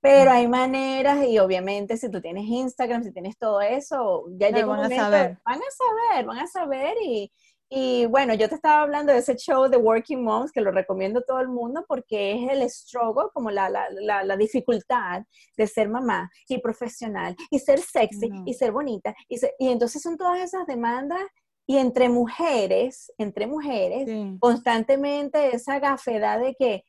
Pero 0.00 0.30
hay 0.30 0.46
maneras 0.46 1.24
y 1.26 1.38
obviamente 1.40 1.96
si 1.96 2.08
tú 2.08 2.20
tienes 2.20 2.44
Instagram, 2.44 3.02
si 3.02 3.12
tienes 3.12 3.36
todo 3.36 3.60
eso, 3.60 4.26
ya 4.30 4.50
llega 4.50 4.66
un 4.66 4.76
van 4.76 4.80
a 4.80 4.82
momento, 4.84 5.04
saber. 5.04 5.38
van 5.44 5.58
a 5.58 6.12
saber, 6.12 6.26
van 6.26 6.38
a 6.38 6.46
saber 6.46 6.94
y, 7.02 7.32
y 7.70 8.06
bueno, 8.06 8.34
yo 8.34 8.48
te 8.48 8.54
estaba 8.54 8.82
hablando 8.82 9.12
de 9.12 9.18
ese 9.18 9.36
show 9.36 9.68
de 9.68 9.76
Working 9.76 10.22
Moms 10.22 10.52
que 10.52 10.60
lo 10.60 10.70
recomiendo 10.70 11.20
a 11.20 11.22
todo 11.22 11.40
el 11.40 11.48
mundo 11.48 11.84
porque 11.86 12.32
es 12.32 12.50
el 12.50 12.62
struggle, 12.70 13.28
como 13.34 13.50
la, 13.50 13.68
la, 13.68 13.88
la, 13.90 14.24
la 14.24 14.36
dificultad 14.36 15.22
de 15.56 15.66
ser 15.66 15.88
mamá 15.88 16.30
y 16.48 16.58
profesional 16.58 17.36
y 17.50 17.58
ser 17.58 17.80
sexy 17.80 18.28
No. 18.30 18.42
y 18.46 18.54
ser 18.54 18.72
bonita. 18.72 19.14
Y, 19.28 19.38
y 19.58 19.68
entonces 19.68 20.00
son 20.02 20.16
todas 20.16 20.40
esas 20.40 20.66
demandas 20.66 21.20
y 21.66 21.76
entre 21.76 22.08
mujeres, 22.08 23.12
entre 23.18 23.46
mujeres, 23.46 24.08
Sí. 24.08 24.36
constantemente 24.40 25.54
esa 25.54 25.78
gafedad 25.78 26.40
de 26.40 26.54
que, 26.54 26.84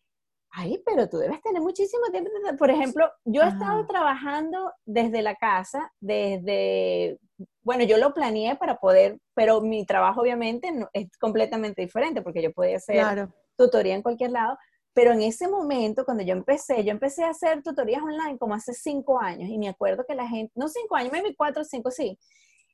ay, 0.52 0.82
pero 0.86 1.08
tú 1.10 1.18
debes 1.18 1.42
tener 1.42 1.62
muchísimo 1.62 2.06
tiempo. 2.12 2.30
Por 2.58 2.70
ejemplo, 2.72 3.10
yo 3.26 3.44
he 3.44 3.48
estado 3.48 3.86
trabajando 3.88 4.72
desde 4.86 5.22
la 5.22 5.36
casa, 5.36 5.92
desde, 6.00 7.20
bueno, 7.62 7.84
yo 7.84 7.98
lo 7.98 8.14
planeé 8.14 8.56
para 8.56 8.78
poder, 8.78 9.20
pero 9.36 9.62
mi 9.62 9.86
trabajo 9.86 10.22
obviamente 10.22 10.72
no- 10.72 10.90
es 10.94 11.08
completamente 11.20 11.82
diferente 11.82 12.22
porque 12.22 12.42
yo 12.42 12.52
podía 12.52 12.78
hacer 12.78 12.96
Claro. 12.96 13.34
tutoría 13.58 13.96
en 13.96 14.02
cualquier 14.02 14.32
lado. 14.32 14.58
Pero 14.94 15.12
en 15.12 15.22
ese 15.22 15.48
momento, 15.48 16.04
cuando 16.04 16.24
yo 16.24 16.34
empecé, 16.34 16.84
yo 16.84 16.92
empecé 16.92 17.24
a 17.24 17.30
hacer 17.30 17.62
tutorías 17.62 18.02
online 18.02 18.38
como 18.40 18.56
hace 18.56 18.74
cinco 18.74 19.22
años 19.22 19.48
y 19.50 19.58
me 19.60 19.70
acuerdo 19.70 20.04
que 20.06 20.16
la 20.16 20.28
gente, 20.28 20.52
no 20.56 20.68
cinco 20.68 20.96
años, 20.96 21.12
maybe 21.14 21.36
cuatro 21.36 21.62
o 21.62 21.66
cinco, 21.66 21.92
sí. 21.92 22.18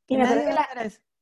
Y 0.08 0.18
me 0.18 0.24
acuerdo 0.24 0.44
que 0.48 0.54
la. 0.54 0.68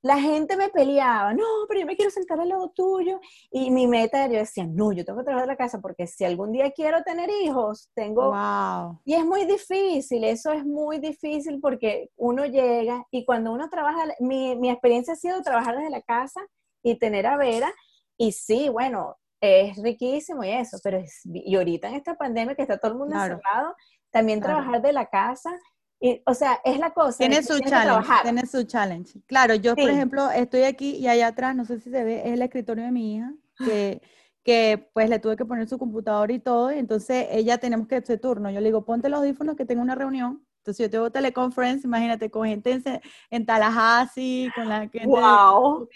La 0.04 0.20
gente 0.20 0.58
me 0.58 0.68
peleaba, 0.70 1.34
no, 1.34 1.46
pero 1.68 1.80
yo 1.80 1.86
me 1.86 1.96
quiero 1.96 2.12
sentar 2.12 2.38
al 2.40 2.50
lado 2.50 2.70
tuyo. 2.76 3.22
Y 3.50 3.72
mi 3.72 3.88
meta 3.88 4.26
era, 4.26 4.34
yo 4.34 4.40
decía, 4.40 4.66
no, 4.68 4.92
yo 4.92 5.06
tengo 5.06 5.20
que 5.20 5.24
trabajar 5.24 5.48
de 5.48 5.54
la 5.54 5.58
casa 5.58 5.80
porque 5.80 6.08
si 6.08 6.26
algún 6.26 6.52
día 6.52 6.72
quiero 6.72 7.02
tener 7.04 7.30
hijos, 7.42 7.90
tengo... 7.96 8.32
Wow. 8.32 9.00
Y 9.06 9.14
es 9.14 9.26
muy 9.26 9.46
difícil, 9.46 10.26
eso 10.26 10.52
es 10.52 10.66
muy 10.66 11.00
difícil 11.00 11.60
porque 11.62 12.10
uno 12.18 12.46
llega 12.46 13.06
y 13.12 13.24
cuando 13.24 13.54
uno 13.54 13.70
trabaja, 13.70 14.04
mi, 14.20 14.58
mi 14.58 14.70
experiencia 14.70 15.14
ha 15.14 15.16
sido 15.16 15.42
trabajar 15.42 15.78
desde 15.78 15.90
la 15.90 16.02
casa 16.02 16.42
y 16.84 17.00
tener 17.00 17.26
a 17.26 17.38
Vera. 17.38 17.72
Y 18.18 18.34
sí, 18.34 18.68
bueno, 18.68 19.16
es 19.40 19.82
riquísimo 19.82 20.44
y 20.44 20.50
eso, 20.50 20.78
pero 20.84 20.98
es, 20.98 21.22
y 21.24 21.56
ahorita 21.56 21.88
en 21.88 21.96
esta 21.96 22.16
pandemia 22.16 22.56
que 22.56 22.62
está 22.64 22.78
todo 22.78 22.92
el 22.92 22.98
mundo 22.98 23.14
Claro. 23.16 23.36
encerrado, 23.36 23.76
también 24.12 24.42
Claro. 24.42 24.58
trabajar 24.58 24.82
de 24.82 24.92
la 24.94 25.06
casa. 25.06 25.52
Y, 26.00 26.22
o 26.26 26.34
sea, 26.34 26.60
es 26.66 26.80
la 26.80 26.94
cosa. 26.94 27.18
Tiene 27.18 27.42
su 27.44 27.60
challenge, 27.60 28.10
tiene 28.24 28.46
su 28.46 28.64
challenge. 28.64 29.22
Claro, 29.26 29.56
yo 29.56 29.76
por 29.76 29.90
ejemplo 29.90 30.30
estoy 30.32 30.64
aquí 30.64 30.98
y 30.98 31.08
allá 31.08 31.28
atrás, 31.28 31.56
no 31.56 31.66
sé 31.66 31.80
si 31.80 31.90
se 31.90 32.04
ve, 32.04 32.22
es 32.26 32.34
el 32.34 32.42
escritorio 32.42 32.84
de 32.84 32.92
mi 32.92 33.16
hija, 33.16 33.34
que, 33.58 34.02
que 34.44 34.90
pues 34.94 35.10
le 35.10 35.20
tuve 35.20 35.38
que 35.38 35.46
poner 35.46 35.68
su 35.70 35.78
computador 35.78 36.32
y 36.32 36.40
todo, 36.40 36.74
y 36.74 36.80
entonces 36.80 37.28
ella 37.32 37.58
tenemos 37.58 37.88
que 37.88 37.96
hacer 37.96 38.20
turno. 38.20 38.52
Yo 38.52 38.60
le 38.60 38.68
digo, 38.68 38.84
ponte 38.84 39.08
los 39.08 39.20
audífonos 39.20 39.56
que 39.56 39.66
tengo 39.66 39.82
una 39.82 39.96
reunión. 39.96 40.46
Entonces 40.64 40.86
yo 40.86 40.90
tengo 40.90 41.12
teleconference, 41.12 41.86
imagínate, 41.86 42.32
con 42.32 42.48
gente 42.48 42.72
en, 42.72 43.02
en 43.30 43.46
Tallahassee, 43.46 44.50
con 44.56 44.70
la 44.70 44.88
gente 44.88 45.06
Wow. 45.06 45.90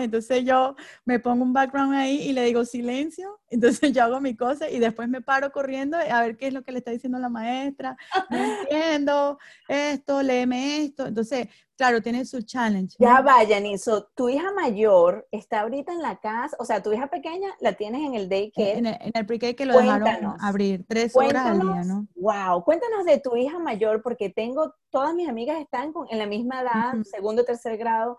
entonces 0.00 0.44
yo 0.44 0.74
me 1.04 1.20
pongo 1.20 1.44
un 1.44 1.52
background 1.52 1.94
ahí 1.94 2.20
y 2.22 2.32
le 2.32 2.42
digo 2.42 2.64
silencio, 2.64 3.40
entonces 3.50 3.92
yo 3.92 4.02
hago 4.02 4.20
mi 4.20 4.34
cosa 4.34 4.68
y 4.68 4.80
después 4.80 5.08
me 5.08 5.20
paro 5.20 5.52
corriendo 5.52 5.96
a 5.96 6.20
ver 6.20 6.36
qué 6.36 6.48
es 6.48 6.52
lo 6.52 6.64
que 6.64 6.72
le 6.72 6.78
está 6.78 6.90
diciendo 6.90 7.20
la 7.20 7.28
maestra, 7.28 7.96
no 8.28 8.38
entiendo 8.38 9.38
esto, 9.68 10.20
léeme 10.20 10.82
esto, 10.82 11.06
entonces, 11.06 11.46
claro, 11.82 12.00
tiene 12.00 12.24
su 12.24 12.40
challenge. 12.42 12.94
Ya 13.00 13.18
¿no? 13.18 13.24
vaya, 13.24 13.58
Niso, 13.58 14.08
tu 14.14 14.28
hija 14.28 14.52
mayor 14.52 15.26
está 15.32 15.62
ahorita 15.62 15.92
en 15.92 16.00
la 16.00 16.16
casa, 16.20 16.56
o 16.60 16.64
sea, 16.64 16.80
tu 16.80 16.92
hija 16.92 17.08
pequeña 17.08 17.48
la 17.58 17.72
tienes 17.72 18.02
en 18.02 18.14
el 18.14 18.28
daycare. 18.28 18.78
En 18.78 18.86
el, 18.86 18.96
en 19.00 19.10
el 19.14 19.26
pre-K 19.26 19.54
que 19.54 19.66
lo 19.66 19.76
dejaron 19.76 20.02
Cuéntanos. 20.02 20.36
abrir 20.40 20.84
tres 20.86 21.16
horas 21.16 21.44
al 21.44 21.60
día, 21.60 21.82
¿no? 21.82 22.06
wow, 22.14 22.62
cuéntanos 22.62 23.04
de 23.04 23.18
tu 23.18 23.36
hija 23.36 23.58
mayor, 23.58 24.00
porque 24.00 24.30
tengo, 24.30 24.72
todas 24.90 25.12
mis 25.14 25.28
amigas 25.28 25.60
están 25.60 25.92
con- 25.92 26.06
en 26.08 26.18
la 26.18 26.26
misma 26.26 26.62
edad, 26.62 26.94
segundo, 27.02 27.44
tercer 27.44 27.76
grado. 27.76 28.16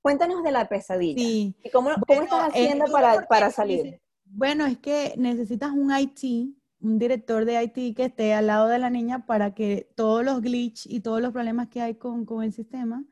Cuéntanos 0.00 0.44
de 0.44 0.52
la 0.52 0.68
pesadilla. 0.68 1.20
Sí. 1.20 1.56
¿Y 1.64 1.70
cómo, 1.70 1.90
estás 1.90 2.06
es 2.08 2.32
haciendo 2.32 2.84
para, 2.92 3.26
para 3.26 3.50
salir? 3.50 4.00
Bueno, 4.24 4.66
es 4.66 4.78
que 4.78 5.14
necesitas 5.16 5.72
un 5.72 5.90
IT, 5.90 6.54
un 6.80 6.98
director 6.98 7.44
de 7.44 7.62
IT 7.62 7.96
que 7.96 8.04
esté 8.06 8.34
al 8.34 8.46
lado 8.46 8.68
de 8.68 8.78
la 8.78 8.90
niña 8.90 9.26
para 9.26 9.54
que 9.54 9.90
todos 9.96 10.24
los 10.24 10.40
glitch 10.40 10.86
y 10.86 11.00
todos 11.00 11.20
los 11.20 11.32
problemas 11.32 11.68
que 11.68 11.80
hay 11.80 11.94
con, 11.96 12.24
con 12.24 12.44
el 12.44 12.52
sistema 12.52 13.04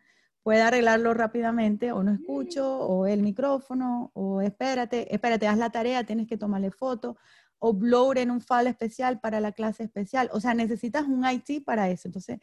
pueda 0.46 0.68
arreglarlo 0.68 1.12
rápidamente, 1.12 1.90
o 1.90 2.04
no 2.04 2.12
escucho, 2.12 2.78
o 2.78 3.06
el 3.06 3.20
micrófono, 3.20 4.12
o 4.14 4.40
espérate, 4.40 5.12
espérate, 5.12 5.48
haz 5.48 5.58
la 5.58 5.70
tarea, 5.70 6.04
tienes 6.04 6.28
que 6.28 6.38
tomarle 6.38 6.70
foto, 6.70 7.16
o 7.58 7.70
upload 7.70 8.18
en 8.18 8.30
un 8.30 8.40
file 8.40 8.70
especial 8.70 9.18
para 9.18 9.40
la 9.40 9.50
clase 9.50 9.82
especial. 9.82 10.30
O 10.32 10.38
sea, 10.38 10.54
necesitas 10.54 11.04
un 11.08 11.24
IT 11.28 11.64
para 11.64 11.90
eso. 11.90 12.06
Entonces, 12.06 12.38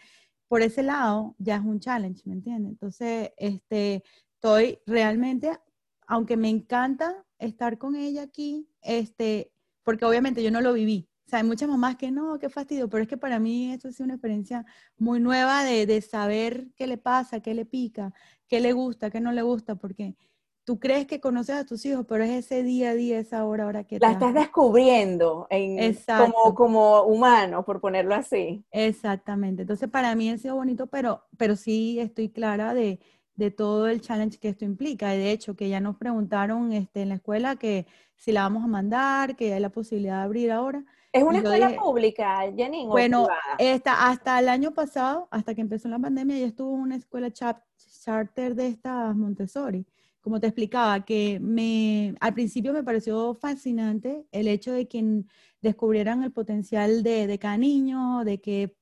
por 0.50 0.62
ese 0.62 0.84
lado, 0.84 1.34
ya 1.40 1.56
es 1.56 1.62
un 1.62 1.80
challenge, 1.80 2.24
¿me 2.26 2.34
entiendes? 2.34 2.74
Entonces, 2.74 3.32
este, 3.38 4.04
estoy 4.34 4.80
realmente, 4.86 5.58
aunque 6.06 6.36
me 6.36 6.50
encanta 6.50 7.26
estar 7.40 7.78
con 7.78 7.96
ella 7.96 8.24
aquí, 8.24 8.68
este, 8.82 9.54
porque 9.84 10.04
obviamente 10.04 10.44
yo 10.44 10.52
no 10.52 10.60
lo 10.60 10.74
viví. 10.74 11.10
O 11.26 11.30
sea, 11.30 11.40
hay 11.40 11.46
muchas 11.46 11.70
mamás 11.70 11.96
que 11.96 12.12
no, 12.12 12.38
qué 12.40 12.50
fastidio, 12.50 12.90
pero 12.90 13.04
es 13.04 13.10
que 13.10 13.18
para 13.18 13.40
mí 13.40 13.72
esto 13.72 13.88
ha 13.88 13.92
sido 13.92 14.06
una 14.06 14.16
experiencia 14.16 14.66
muy 14.98 15.20
nueva 15.20 15.64
de, 15.64 15.86
de 15.86 16.02
saber 16.02 16.68
qué 16.76 16.88
le 16.88 16.98
pasa, 16.98 17.40
qué 17.40 17.54
le 17.54 17.66
pica, 17.66 18.14
qué 18.48 18.60
le 18.60 18.74
gusta, 18.74 19.10
qué 19.10 19.20
no 19.20 19.32
le 19.32 19.42
gusta, 19.42 19.76
porque 19.76 20.16
tú 20.64 20.80
crees 20.80 21.08
que 21.08 21.20
conoces 21.20 21.56
a 21.56 21.66
tus 21.66 21.86
hijos, 21.86 22.06
pero 22.08 22.24
es 22.24 22.32
ese 22.32 22.64
día 22.64 22.92
a 22.92 22.94
día, 22.94 23.20
esa 23.20 23.46
hora, 23.46 23.68
hora 23.68 23.84
que 23.84 24.00
La 24.00 24.08
te 24.08 24.14
estás 24.14 24.34
descubriendo 24.34 25.48
en, 25.50 25.96
como, 26.18 26.56
como 26.56 27.02
humano, 27.04 27.66
por 27.66 27.82
ponerlo 27.82 28.16
así. 28.16 28.64
Exactamente. 28.72 29.64
Entonces, 29.64 29.90
para 29.90 30.16
mí 30.16 30.30
ha 30.30 30.38
sido 30.38 30.56
bonito, 30.56 30.88
pero, 30.88 31.24
pero 31.38 31.56
sí 31.56 32.00
estoy 32.00 32.30
clara 32.30 32.74
de, 32.74 33.00
de 33.36 33.52
todo 33.52 33.88
el 33.88 34.02
challenge 34.02 34.40
que 34.40 34.50
esto 34.50 34.66
implica. 34.66 35.14
Y 35.16 35.20
de 35.20 35.32
hecho, 35.32 35.56
que 35.56 35.70
ya 35.70 35.80
nos 35.80 35.98
preguntaron 35.98 36.72
este, 36.72 37.02
en 37.02 37.10
la 37.10 37.16
escuela 37.16 37.56
que 37.58 37.86
si 38.24 38.32
la 38.32 38.44
vamos 38.44 38.64
a 38.64 38.68
mandar, 38.68 39.36
que 39.36 39.54
hay 39.54 39.60
la 39.60 39.70
posibilidad 39.70 40.20
de 40.20 40.24
abrir 40.24 40.50
ahora. 40.50 40.86
¿Es 41.12 41.24
una 41.24 41.40
escuela 41.40 41.68
dije, 41.68 41.80
pública, 41.80 42.40
Janine, 42.58 42.88
Bueno, 42.88 43.28
esta, 43.58 44.08
hasta 44.08 44.40
el 44.40 44.48
año 44.48 44.74
pasado, 44.74 45.28
hasta 45.30 45.54
que 45.54 45.60
empezó 45.60 45.90
la 45.90 46.00
pandemia, 46.00 46.40
yo 46.40 46.46
estuve 46.46 46.74
en 46.74 46.80
una 46.80 46.96
escuela 46.96 47.32
charter 47.32 48.56
de 48.56 48.68
estas 48.68 49.14
Montessori. 49.14 49.86
Como 50.22 50.40
te 50.40 50.48
explicaba, 50.48 51.04
que 51.04 51.38
me, 51.42 52.16
al 52.22 52.34
principio 52.34 52.72
me 52.72 52.82
pareció 52.82 53.34
fascinante 53.34 54.26
el 54.32 54.48
hecho 54.48 54.72
de 54.72 54.88
que 54.88 55.26
descubrieran 55.60 56.24
el 56.24 56.32
potencial 56.32 57.04
de, 57.04 57.28
de 57.28 57.40
cada 57.40 57.58
niño, 57.58 58.24
de 58.24 58.40
que 58.40 58.74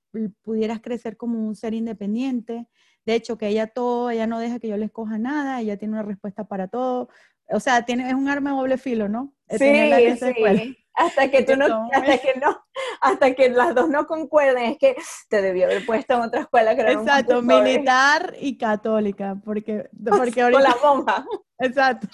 pudieras 0.43 0.81
crecer 0.81 1.17
como 1.17 1.47
un 1.47 1.55
ser 1.55 1.73
independiente. 1.73 2.67
De 3.05 3.15
hecho, 3.15 3.39
que 3.39 3.47
ella 3.47 3.65
todo, 3.65 4.11
ella 4.11 4.27
no 4.27 4.37
deja 4.37 4.59
que 4.59 4.67
yo 4.67 4.77
le 4.77 4.85
escoja 4.85 5.17
nada, 5.17 5.59
ella 5.61 5.77
tiene 5.77 5.95
una 5.95 6.03
respuesta 6.03 6.43
para 6.43 6.67
todo. 6.67 7.09
O 7.51 7.59
sea, 7.59 7.83
tiene, 7.83 8.07
es 8.07 8.13
un 8.13 8.29
arma 8.29 8.51
de 8.51 8.55
doble 8.57 8.77
filo, 8.77 9.09
¿no? 9.09 9.33
Eh, 9.47 10.13
escuela. 10.13 10.61
sí. 10.61 10.77
Hasta 10.93 11.31
que 11.31 11.43
tú 11.43 11.55
no, 11.55 11.89
hasta 11.91 12.17
que 12.17 12.39
no, 12.39 12.65
hasta 12.99 13.33
que 13.33 13.49
las 13.49 13.73
dos 13.73 13.89
no 13.89 14.05
concuerden, 14.07 14.71
es 14.71 14.77
que 14.77 14.95
te 15.29 15.41
debió 15.41 15.65
haber 15.65 15.85
puesto 15.85 16.15
en 16.15 16.21
otra 16.21 16.41
escuela 16.41 16.75
que 16.75 16.81
era 16.81 16.91
Exacto, 16.91 17.35
Montessori, 17.35 17.71
militar 17.71 18.35
y 18.39 18.57
católica, 18.57 19.37
porque, 19.43 19.89
porque 20.05 20.33
con 20.33 20.43
ahorita, 20.43 20.61
la 20.61 20.75
monja. 20.83 21.25
exacto, 21.59 22.07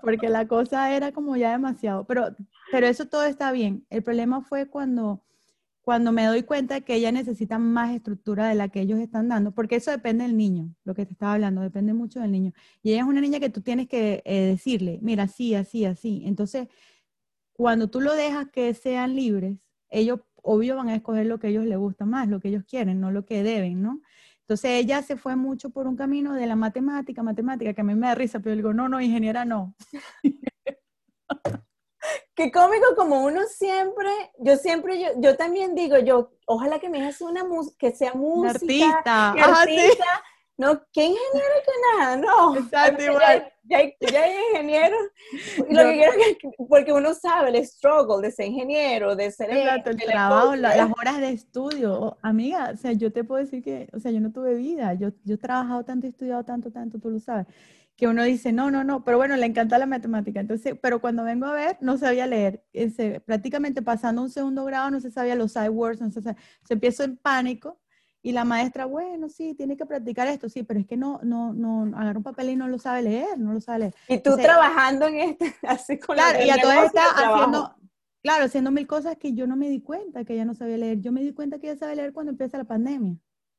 porque 0.00 0.28
la 0.28 0.48
cosa 0.48 0.94
era 0.94 1.12
como 1.12 1.36
ya 1.36 1.50
demasiado, 1.52 2.04
pero, 2.06 2.34
pero 2.70 2.86
eso 2.86 3.06
todo 3.06 3.24
está 3.24 3.52
bien. 3.52 3.86
El 3.90 4.02
problema 4.02 4.40
fue 4.40 4.68
cuando, 4.68 5.22
cuando 5.82 6.12
me 6.12 6.24
doy 6.26 6.44
cuenta 6.44 6.80
que 6.80 6.94
ella 6.94 7.12
necesita 7.12 7.58
más 7.58 7.94
estructura 7.94 8.48
de 8.48 8.54
la 8.54 8.68
que 8.68 8.80
ellos 8.80 9.00
están 9.00 9.28
dando, 9.28 9.52
porque 9.52 9.76
eso 9.76 9.90
depende 9.90 10.24
del 10.24 10.36
niño, 10.36 10.74
lo 10.84 10.94
que 10.94 11.04
te 11.04 11.12
estaba 11.12 11.34
hablando, 11.34 11.60
depende 11.60 11.92
mucho 11.92 12.20
del 12.20 12.30
niño. 12.30 12.52
Y 12.82 12.92
ella 12.92 13.02
es 13.02 13.06
una 13.08 13.20
niña 13.20 13.40
que 13.40 13.50
tú 13.50 13.62
tienes 13.62 13.88
que 13.88 14.22
eh, 14.24 14.46
decirle, 14.46 15.00
mira, 15.02 15.24
así, 15.24 15.54
así, 15.54 15.84
así. 15.84 16.22
Entonces, 16.24 16.68
cuando 17.52 17.90
tú 17.90 18.00
lo 18.00 18.14
dejas 18.14 18.48
que 18.50 18.74
sean 18.74 19.16
libres, 19.16 19.58
ellos 19.90 20.20
obvio 20.42 20.76
van 20.76 20.88
a 20.88 20.94
escoger 20.96 21.26
lo 21.26 21.38
que 21.38 21.48
ellos 21.48 21.66
les 21.66 21.78
gusta 21.78 22.04
más, 22.04 22.28
lo 22.28 22.40
que 22.40 22.48
ellos 22.48 22.64
quieren, 22.64 23.00
no 23.00 23.10
lo 23.10 23.24
que 23.26 23.42
deben, 23.42 23.82
¿no? 23.82 24.00
Entonces 24.42 24.72
ella 24.72 25.02
se 25.02 25.16
fue 25.16 25.36
mucho 25.36 25.70
por 25.70 25.86
un 25.86 25.96
camino 25.96 26.34
de 26.34 26.46
la 26.46 26.56
matemática, 26.56 27.22
matemática, 27.22 27.74
que 27.74 27.80
a 27.80 27.84
mí 27.84 27.94
me 27.94 28.08
da 28.08 28.14
risa, 28.14 28.40
pero 28.40 28.50
yo 28.54 28.56
digo, 28.56 28.74
no, 28.74 28.88
no, 28.88 29.00
ingeniera 29.00 29.44
no. 29.44 29.74
Qué 32.34 32.50
cómico 32.50 32.96
como 32.96 33.24
uno 33.24 33.42
siempre, 33.46 34.08
yo 34.38 34.56
siempre, 34.56 34.98
yo, 34.98 35.08
yo 35.18 35.36
también 35.36 35.74
digo, 35.74 35.98
yo, 35.98 36.30
ojalá 36.46 36.78
que 36.78 36.88
mi 36.88 36.98
hija 36.98 37.12
sea 37.12 37.28
una 37.28 37.44
que 37.78 37.92
sea 37.92 38.14
música, 38.14 38.50
artista. 38.50 39.32
que 39.34 39.40
Ajá, 39.40 39.64
sí. 39.66 39.78
artista. 39.78 40.04
no, 40.56 40.82
¿qué 40.92 41.04
ingeniero 41.04 41.54
que 41.66 41.98
nada? 41.98 42.16
No. 42.16 42.56
Exacto, 42.56 43.02
Ya, 43.02 43.10
igual. 43.10 43.52
ya 43.64 43.78
hay, 43.78 43.94
ya 44.00 44.22
hay 44.22 44.32
ingenieros. 44.50 45.00
Y 45.68 45.74
lo 45.74 45.82
que 45.82 45.92
quiero 45.92 46.12
es 46.12 46.36
que, 46.38 46.50
porque 46.68 46.92
uno 46.94 47.12
sabe 47.14 47.50
el 47.50 47.66
struggle 47.66 48.26
de 48.26 48.32
ser 48.32 48.46
ingeniero, 48.46 49.14
de 49.14 49.30
ser 49.30 49.50
Exacto, 49.50 49.90
el 49.90 49.96
de 49.98 50.06
la 50.06 50.12
trabajo, 50.12 50.56
la- 50.56 50.74
¿eh? 50.74 50.76
las 50.78 50.90
horas 50.98 51.20
de 51.20 51.30
estudio. 51.32 52.00
Oh, 52.00 52.16
amiga, 52.22 52.70
o 52.72 52.76
sea, 52.78 52.92
yo 52.92 53.12
te 53.12 53.24
puedo 53.24 53.42
decir 53.44 53.62
que, 53.62 53.88
o 53.92 53.98
sea, 54.00 54.10
yo 54.10 54.20
no 54.20 54.32
tuve 54.32 54.54
vida. 54.54 54.94
Yo, 54.94 55.10
yo 55.24 55.34
he 55.34 55.38
trabajado 55.38 55.84
tanto, 55.84 56.06
he 56.06 56.10
estudiado 56.10 56.44
tanto, 56.44 56.70
tanto, 56.70 56.98
tú 56.98 57.10
lo 57.10 57.20
sabes. 57.20 57.46
Que 57.96 58.08
uno 58.08 58.24
dice, 58.24 58.52
no, 58.52 58.70
no, 58.70 58.84
no, 58.84 59.04
pero 59.04 59.18
bueno, 59.18 59.36
le 59.36 59.46
encanta 59.46 59.78
la 59.78 59.86
matemática. 59.86 60.40
Entonces, 60.40 60.76
pero 60.80 61.00
cuando 61.00 61.24
vengo 61.24 61.46
a 61.46 61.52
ver, 61.52 61.76
no 61.80 61.98
sabía 61.98 62.26
leer. 62.26 62.64
Ese, 62.72 63.20
prácticamente 63.20 63.82
pasando 63.82 64.22
un 64.22 64.30
segundo 64.30 64.64
grado, 64.64 64.90
no 64.90 65.00
se 65.00 65.10
sabía 65.10 65.34
los 65.34 65.52
side 65.52 65.68
words, 65.68 66.00
no 66.00 66.10
se, 66.10 66.22
sa- 66.22 66.36
se 66.64 66.74
empiezo 66.74 67.04
en 67.04 67.16
pánico. 67.16 67.78
Y 68.24 68.32
la 68.32 68.44
maestra, 68.44 68.86
bueno, 68.86 69.28
sí, 69.28 69.54
tiene 69.54 69.76
que 69.76 69.84
practicar 69.84 70.28
esto, 70.28 70.48
sí, 70.48 70.62
pero 70.62 70.78
es 70.80 70.86
que 70.86 70.96
no, 70.96 71.18
no, 71.24 71.52
no, 71.52 71.96
agarra 71.98 72.18
un 72.18 72.22
papel 72.22 72.50
y 72.50 72.56
no 72.56 72.68
lo 72.68 72.78
sabe 72.78 73.02
leer, 73.02 73.36
no 73.36 73.52
lo 73.52 73.60
sabe 73.60 73.80
leer. 73.80 73.94
Y 74.08 74.18
tú 74.18 74.36
trabajando 74.36 75.06
en 75.08 75.16
este, 75.16 75.54
así 75.66 75.98
con 75.98 76.16
la- 76.16 76.22
Claro, 76.30 76.38
el 76.38 76.46
y 76.46 76.50
a 76.50 76.56
todas 76.62 76.92
trabajo. 76.92 77.34
haciendo, 77.34 77.76
claro, 78.22 78.44
haciendo 78.44 78.70
mil 78.70 78.86
cosas 78.86 79.16
que 79.16 79.32
yo 79.34 79.46
no 79.48 79.56
me 79.56 79.68
di 79.68 79.80
cuenta 79.82 80.24
que 80.24 80.34
ella 80.34 80.44
no 80.44 80.54
sabía 80.54 80.78
leer. 80.78 81.00
Yo 81.00 81.10
me 81.12 81.20
di 81.22 81.32
cuenta 81.32 81.58
que 81.58 81.68
ella 81.68 81.78
sabe 81.78 81.96
leer 81.96 82.12
cuando 82.12 82.30
empieza 82.30 82.56
la 82.58 82.64
pandemia. 82.64 83.16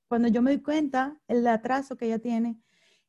Cuando 0.08 0.30
yo 0.30 0.42
me 0.42 0.52
di 0.52 0.62
cuenta 0.62 1.18
el 1.28 1.46
atraso 1.46 1.98
que 1.98 2.06
ella 2.06 2.20
tiene. 2.20 2.58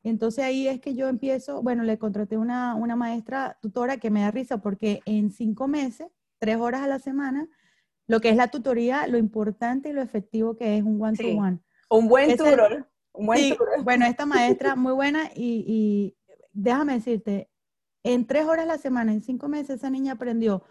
Entonces 0.05 0.45
ahí 0.45 0.67
es 0.67 0.79
que 0.79 0.93
yo 0.93 1.07
empiezo, 1.07 1.63
bueno, 1.63 1.81
le 1.81 1.97
contraté 1.97 2.37
una, 2.37 2.75
una 2.75 2.95
maestra 2.95 3.57
tutora 3.59 3.97
que 3.97 4.11
me 4.11 4.21
da 4.21 4.29
risa 4.29 4.59
porque 4.59 5.01
en 5.05 5.31
cinco 5.31 5.67
meses, 5.67 6.07
tres 6.37 6.57
horas 6.57 6.83
a 6.83 6.87
la 6.87 6.99
semana, 6.99 7.49
lo 8.07 8.21
que 8.21 8.29
es 8.29 8.35
la 8.35 8.49
tutoría, 8.49 9.07
lo 9.07 9.17
importante 9.17 9.89
y 9.89 9.93
lo 9.93 10.03
efectivo 10.03 10.55
que 10.55 10.77
es 10.77 10.83
un 10.83 11.01
one-to-one. 11.01 11.59
Un 11.89 12.07
buen 12.07 12.37
tutor, 12.37 12.87
un 13.13 13.25
buen 13.25 13.39
Sí, 13.39 13.51
tutor. 13.53 13.67
bueno, 13.83 14.05
esta 14.05 14.27
maestra 14.27 14.75
muy 14.75 14.93
buena 14.93 15.31
y, 15.35 15.65
y 15.67 16.17
déjame 16.53 16.93
decirte, 16.93 17.49
en 18.03 18.27
tres 18.27 18.45
horas 18.45 18.65
a 18.65 18.73
la 18.73 18.77
semana, 18.77 19.11
en 19.11 19.21
cinco 19.21 19.47
meses, 19.47 19.77
esa 19.77 19.89
niña 19.89 20.13
aprendió 20.13 20.63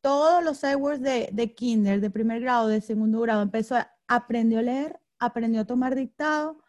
todos 0.00 0.42
los 0.42 0.56
side 0.56 0.76
words 0.76 1.02
de, 1.02 1.28
de 1.30 1.54
kinder, 1.54 2.00
de 2.00 2.08
primer 2.08 2.40
grado, 2.40 2.68
de 2.68 2.80
segundo 2.80 3.20
grado, 3.20 3.42
empezó, 3.42 3.76
a, 3.76 3.92
aprendió 4.08 4.60
a 4.60 4.62
leer, 4.62 4.98
aprendió 5.18 5.60
a 5.60 5.66
tomar 5.66 5.94
dictado, 5.94 6.61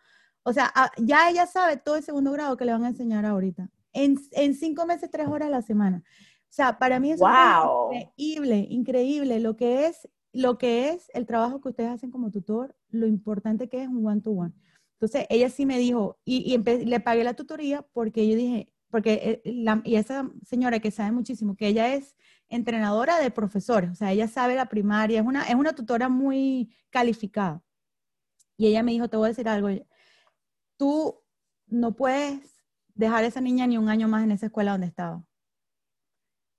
o 0.44 0.54
sea, 0.54 0.72
a- 0.76 0.92
ya 0.98 1.30
ella 1.30 1.46
sabe 1.48 1.78
todo 1.78 1.96
el 1.96 2.04
segundo 2.04 2.32
grado 2.32 2.58
que 2.58 2.66
le 2.66 2.72
van 2.74 2.84
a 2.86 2.90
enseñar 2.90 3.26
ahorita, 3.26 3.70
en, 3.94 4.18
en 4.32 4.56
cinco 4.56 4.86
meses, 4.86 5.10
tres 5.12 5.28
horas 5.28 5.48
a 5.48 5.52
la 5.52 5.62
semana. 5.62 6.04
O 6.50 6.56
sea, 6.56 6.78
para 6.80 7.00
mí 7.00 7.12
eso 7.12 7.26
Wow. 7.26 7.92
es 7.92 8.04
increíble, 8.18 8.68
increíble 8.70 9.40
lo 9.40 9.56
que 9.58 9.88
es, 9.88 10.08
lo 10.34 10.58
que 10.58 10.90
es 10.90 11.10
el 11.14 11.26
trabajo 11.26 11.62
que 11.62 11.70
ustedes 11.70 11.90
hacen 11.92 12.12
como 12.12 12.32
tutor, 12.32 12.76
lo 12.90 13.08
importante 13.08 13.70
que 13.70 13.82
es 13.84 13.88
un 13.88 14.06
one-to-one. 14.06 14.54
Entonces, 14.94 15.26
ella 15.30 15.50
sí 15.50 15.66
me 15.66 15.78
dijo, 15.80 16.20
y, 16.26 16.54
y 16.54 16.86
le 16.86 17.00
pagué 17.00 17.24
la 17.24 17.34
tutoría 17.36 17.82
porque 17.94 18.28
yo 18.28 18.36
dije, 18.36 18.74
porque 18.90 19.42
eh, 19.44 19.52
la- 19.54 19.82
y 19.84 19.96
esa 19.96 20.30
señora 20.46 20.80
que 20.80 20.92
sabe 20.92 21.12
muchísimo, 21.12 21.56
que 21.56 21.68
ella 21.68 21.94
es 21.94 22.16
entrenadora 22.50 23.20
de 23.20 23.32
profesores, 23.32 23.90
o 23.92 23.96
sea, 23.96 24.12
ella 24.12 24.28
sabe 24.28 24.56
la 24.56 24.68
primaria, 24.70 25.20
es 25.22 25.26
una, 25.26 25.44
es 25.44 25.56
una 25.56 25.74
tutora 25.74 26.10
muy 26.10 26.76
calificada. 26.92 27.64
Y 28.58 28.68
ella 28.68 28.84
me 28.84 28.92
dijo, 28.92 29.10
te 29.10 29.18
voy 29.18 29.26
a 29.28 29.30
decir 29.30 29.48
algo, 29.50 29.70
tú 30.84 31.24
no 31.68 31.96
puedes 31.96 32.62
dejar 32.94 33.24
a 33.24 33.28
esa 33.28 33.40
niña 33.40 33.66
ni 33.66 33.78
un 33.78 33.88
año 33.88 34.10
más 34.10 34.22
en 34.26 34.32
esa 34.32 34.48
escuela 34.48 34.74
donde 34.74 34.88
estaba. 34.88 35.26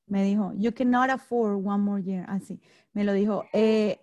Me 0.07 0.25
dijo, 0.25 0.55
you 0.57 0.73
cannot 0.73 1.11
afford 1.11 1.63
one 1.63 1.83
more 1.83 2.03
year, 2.03 2.25
así. 2.27 2.59
Me 2.95 3.05
lo 3.05 3.13
dijo, 3.13 3.45
eh, 3.53 4.01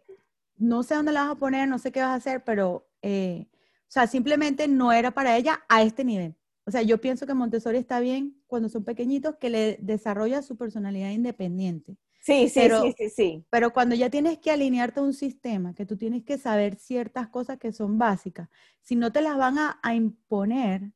no 0.58 0.84
sé 0.84 0.94
dónde 0.94 1.12
la 1.12 1.24
vas 1.24 1.32
a 1.32 1.40
poner, 1.40 1.68
no 1.68 1.80
sé 1.80 1.92
qué 1.92 2.02
vas 2.02 2.12
a 2.12 2.16
hacer, 2.16 2.44
pero, 2.44 2.88
eh, 3.02 3.48
o 3.52 3.88
sea, 3.88 4.06
simplemente 4.06 4.68
no 4.68 4.92
era 4.92 5.10
para 5.10 5.36
ella 5.36 5.64
a 5.68 5.82
este 5.82 6.04
nivel. 6.04 6.36
O 6.68 6.70
sea, 6.72 6.84
yo 6.84 7.02
pienso 7.02 7.26
que 7.26 7.34
Montessori 7.34 7.80
está 7.80 8.00
bien 8.00 8.40
cuando 8.46 8.70
son 8.70 8.84
pequeñitos, 8.84 9.38
que 9.38 9.50
le 9.50 9.80
desarrolla 9.82 10.44
su 10.44 10.56
personalidad 10.56 11.10
independiente. 11.10 11.98
Sí, 12.22 12.48
sí, 12.50 12.60
Pero- 12.60 12.84
sí, 12.84 12.94
sí, 12.98 13.10
sí. 13.10 13.46
Pero 13.50 13.74
cuando 13.74 13.96
ya 13.96 14.10
tienes 14.10 14.38
que 14.38 14.52
alinearte 14.52 15.00
a 15.00 15.04
un 15.04 15.14
sistema, 15.14 15.74
que 15.74 15.86
tú 15.86 15.98
tienes 15.98 16.24
que 16.24 16.38
saber 16.38 16.76
ciertas 16.76 17.28
cosas 17.30 17.58
que 17.58 17.72
son 17.72 17.98
básicas, 17.98 18.48
si 18.82 18.96
no 18.96 19.12
te 19.12 19.22
las 19.22 19.38
van 19.38 19.58
a, 19.58 19.80
a 19.82 19.96
imponer, 19.96 20.92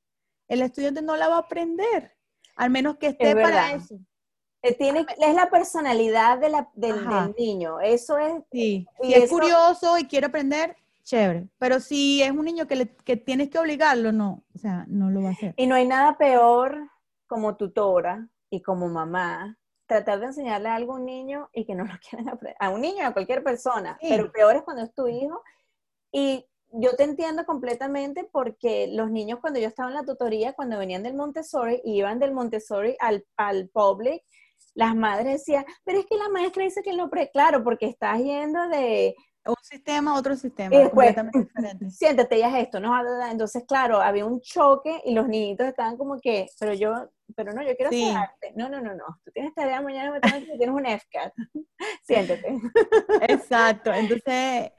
el 0.48 0.62
estudiante 0.62 1.02
no 1.02 1.16
la 1.18 1.28
va 1.28 1.36
a 1.38 1.40
aprender, 1.40 2.16
al 2.56 2.70
menos 2.70 2.98
que 2.98 3.08
esté 3.08 3.34
para 3.34 3.48
verdad. 3.48 3.76
eso. 3.76 4.00
Eh, 4.62 4.74
Tiene, 4.76 5.06
es 5.20 5.36
la 5.36 5.50
personalidad 5.50 6.40
de 6.40 6.50
la- 6.50 6.70
del, 6.76 7.08
del 7.08 7.36
niño. 7.38 7.80
Eso 7.82 8.18
es. 8.18 8.44
Sí, 8.52 8.88
Y 9.04 9.08
si 9.08 9.14
es 9.14 9.30
curioso 9.30 9.98
y 9.98 10.06
quiere 10.06 10.28
aprender, 10.28 10.76
chévere. 11.04 11.50
Pero 11.60 11.80
si 11.80 12.22
es 12.24 12.32
un 12.32 12.46
niño 12.46 12.66
que, 12.68 12.76
le- 12.76 12.96
que 13.04 13.16
tienes 13.18 13.50
que 13.50 13.60
obligarlo, 13.60 14.12
no, 14.12 14.44
o 14.56 14.58
sea, 14.58 14.86
no 14.88 15.10
lo 15.12 15.22
va 15.24 15.30
a 15.30 15.32
hacer. 15.34 15.54
Y 15.58 15.68
no 15.68 15.76
hay 15.76 15.88
nada 15.88 16.18
peor 16.18 16.90
como 17.28 17.56
tutora 17.58 18.28
y 18.50 18.62
como 18.62 18.88
mamá 18.88 19.58
tratar 19.88 20.20
de 20.20 20.28
enseñarle 20.28 20.70
algo 20.70 20.94
a 20.94 20.96
un 20.98 21.06
niño 21.06 21.50
y 21.54 21.66
que 21.66 21.76
no 21.76 21.86
lo 21.86 21.94
quieran 22.10 22.30
aprender. 22.30 22.58
A 22.60 22.70
un 22.70 22.82
niño 22.82 22.98
y 23.00 23.06
a 23.06 23.14
cualquier 23.14 23.44
persona. 23.44 23.98
Sí. 24.02 24.08
Pero 24.10 24.32
peor 24.32 24.56
es 24.56 24.64
cuando 24.64 24.84
es 24.84 24.94
tu 24.94 25.08
hijo. 25.08 25.42
Y 26.12 26.46
yo 26.72 26.96
te 26.96 27.04
entiendo 27.04 27.46
completamente 27.46 28.28
porque 28.32 28.88
los 28.88 29.12
niños 29.12 29.40
cuando 29.40 29.60
yo 29.60 29.68
estaba 29.68 29.90
en 29.90 29.96
la 29.96 30.04
tutoría, 30.04 30.54
cuando 30.54 30.78
venían 30.78 31.04
del 31.04 31.14
Montessori, 31.14 31.82
iban 31.84 32.20
del 32.20 32.34
Montessori 32.34 32.96
al, 33.00 33.26
al 33.38 33.70
public, 33.70 34.24
las 34.74 34.96
madres 34.96 35.40
decían, 35.40 35.66
pero 35.84 36.00
es 36.00 36.06
que 36.06 36.18
la 36.18 36.30
maestra 36.30 36.64
dice 36.64 36.82
que 36.84 36.94
no, 36.94 37.10
pre 37.10 37.32
claro, 37.32 37.64
porque 37.64 37.86
estás 37.86 38.20
yendo 38.20 38.68
de, 38.68 39.16
Un 39.46 39.56
sistema, 39.62 40.18
otro 40.18 40.36
sistema, 40.36 40.76
Y 40.76 40.80
después, 40.80 41.16
completamente 41.16 41.40
diferente. 41.56 41.90
siéntate, 41.92 42.40
ya 42.40 42.50
es 42.50 42.66
esto, 42.66 42.80
¿no? 42.82 42.94
Entonces, 43.30 43.64
claro, 43.66 44.02
había 44.02 44.26
un 44.26 44.42
choque 44.42 45.02
y 45.06 45.14
los 45.14 45.28
niñitos 45.30 45.68
estaban 45.68 45.98
como 45.98 46.20
que, 46.20 46.48
pero 46.60 46.74
yo, 46.74 47.10
pero 47.36 47.54
no, 47.54 47.62
yo 47.64 47.76
quiero 47.76 47.92
Sí. 47.92 48.04
hacer 48.04 48.18
arte. 48.18 48.54
No, 48.56 48.70
no, 48.70 48.82
no, 48.82 48.94
no. 48.94 49.20
Tú 49.24 49.32
tienes 49.32 49.54
tarea 49.54 49.82
mañana, 49.82 50.12
matemáticas, 50.12 50.58
tienes 50.58 50.76
un 50.76 50.86
FCAT. 50.86 51.34
Siéntate. 52.04 52.60
Exacto, 53.28 53.92
entonces 53.94 54.72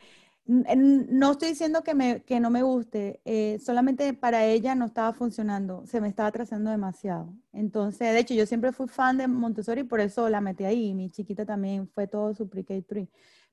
no 0.48 1.32
estoy 1.32 1.48
diciendo 1.48 1.82
que, 1.82 1.94
me, 1.94 2.22
que 2.22 2.38
no 2.38 2.50
me 2.50 2.62
guste, 2.62 3.20
eh, 3.24 3.58
solamente 3.58 4.12
para 4.14 4.44
ella 4.44 4.76
no 4.76 4.84
estaba 4.86 5.12
funcionando, 5.12 5.84
se 5.86 6.00
me 6.00 6.06
estaba 6.08 6.28
atrasando 6.28 6.70
demasiado. 6.70 7.34
Entonces, 7.52 8.12
de 8.12 8.20
hecho, 8.20 8.34
yo 8.34 8.46
siempre 8.46 8.70
fui 8.70 8.86
fan 8.86 9.18
de 9.18 9.26
Montessori, 9.26 9.82
por 9.82 10.00
eso 10.00 10.28
la 10.28 10.40
metí 10.40 10.64
ahí, 10.64 10.94
mi 10.94 11.10
chiquita 11.10 11.44
también 11.44 11.88
fue 11.88 12.06
todo 12.06 12.32
su 12.32 12.48
pre-K3. 12.48 13.08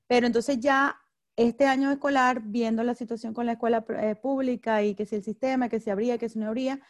Pero 0.06 0.26
entonces 0.28 0.60
ya 0.60 0.96
este 1.36 1.66
año 1.66 1.90
escolar, 1.90 2.42
viendo 2.44 2.84
la 2.84 2.94
situación 2.94 3.34
con 3.34 3.46
la 3.46 3.52
escuela 3.52 3.84
eh, 4.00 4.14
pública 4.14 4.84
y 4.84 4.94
que 4.94 5.04
si 5.04 5.16
el 5.16 5.24
sistema, 5.24 5.68
que 5.68 5.80
si 5.80 5.90
abría, 5.90 6.16
que 6.16 6.28
si 6.28 6.38
no 6.38 6.46
abría, 6.46 6.80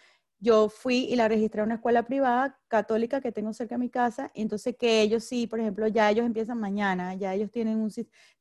yo 0.44 0.68
fui 0.68 1.06
y 1.06 1.16
la 1.16 1.26
registré 1.26 1.62
a 1.62 1.64
una 1.64 1.76
escuela 1.76 2.04
privada 2.04 2.58
católica 2.68 3.20
que 3.22 3.32
tengo 3.32 3.52
cerca 3.54 3.76
de 3.76 3.78
mi 3.78 3.88
casa, 3.88 4.30
y 4.34 4.42
entonces 4.42 4.76
que 4.78 5.00
ellos 5.00 5.24
sí, 5.24 5.46
por 5.46 5.58
ejemplo, 5.58 5.88
ya 5.88 6.10
ellos 6.10 6.26
empiezan 6.26 6.58
mañana, 6.60 7.14
ya 7.14 7.32
ellos 7.34 7.50
tienen 7.50 7.78
un, 7.78 7.90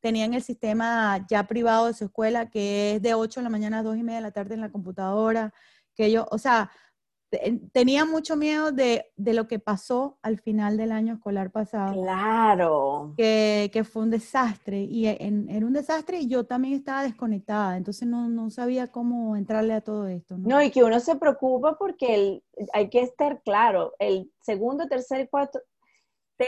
tenían 0.01 0.33
el 0.33 0.43
sistema 0.43 1.25
ya 1.29 1.47
privado 1.47 1.87
de 1.87 1.93
su 1.93 2.05
escuela, 2.05 2.49
que 2.49 2.95
es 2.95 3.01
de 3.01 3.13
8 3.13 3.39
de 3.39 3.45
la 3.45 3.49
mañana 3.49 3.79
a 3.79 3.83
2 3.83 3.97
y 3.97 4.03
media 4.03 4.17
de 4.17 4.23
la 4.23 4.31
tarde 4.31 4.55
en 4.55 4.61
la 4.61 4.71
computadora, 4.71 5.53
que 5.95 6.07
ellos, 6.07 6.25
o 6.29 6.37
sea, 6.37 6.69
tenía 7.71 8.05
mucho 8.05 8.35
miedo 8.35 8.71
de, 8.71 9.05
de 9.15 9.33
lo 9.33 9.47
que 9.47 9.59
pasó 9.59 10.17
al 10.21 10.39
final 10.39 10.77
del 10.77 10.91
año 10.91 11.13
escolar 11.15 11.51
pasado 11.51 11.93
Claro. 12.01 13.13
que, 13.17 13.69
que 13.73 13.83
fue 13.83 14.03
un 14.03 14.09
desastre 14.09 14.81
y 14.83 15.07
e, 15.07 15.17
en- 15.19 15.49
era 15.49 15.65
un 15.65 15.73
desastre 15.73 16.19
y 16.19 16.27
yo 16.27 16.45
también 16.45 16.73
estaba 16.75 17.03
desconectada, 17.03 17.77
entonces 17.77 18.07
no, 18.07 18.29
no 18.29 18.49
sabía 18.49 18.87
cómo 18.91 19.35
entrarle 19.35 19.73
a 19.73 19.81
todo 19.81 20.07
esto. 20.07 20.37
¿no? 20.37 20.47
No, 20.49 20.61
y 20.61 20.71
que 20.71 20.83
uno 20.83 20.99
se 20.99 21.15
preocupa 21.15 21.77
porque 21.77 22.13
el, 22.15 22.43
hay 22.73 22.89
que 22.89 23.01
estar 23.01 23.41
claro, 23.43 23.93
el 23.99 24.31
segundo, 24.41 24.87
tercer, 24.87 25.29
cuarto, 25.29 25.59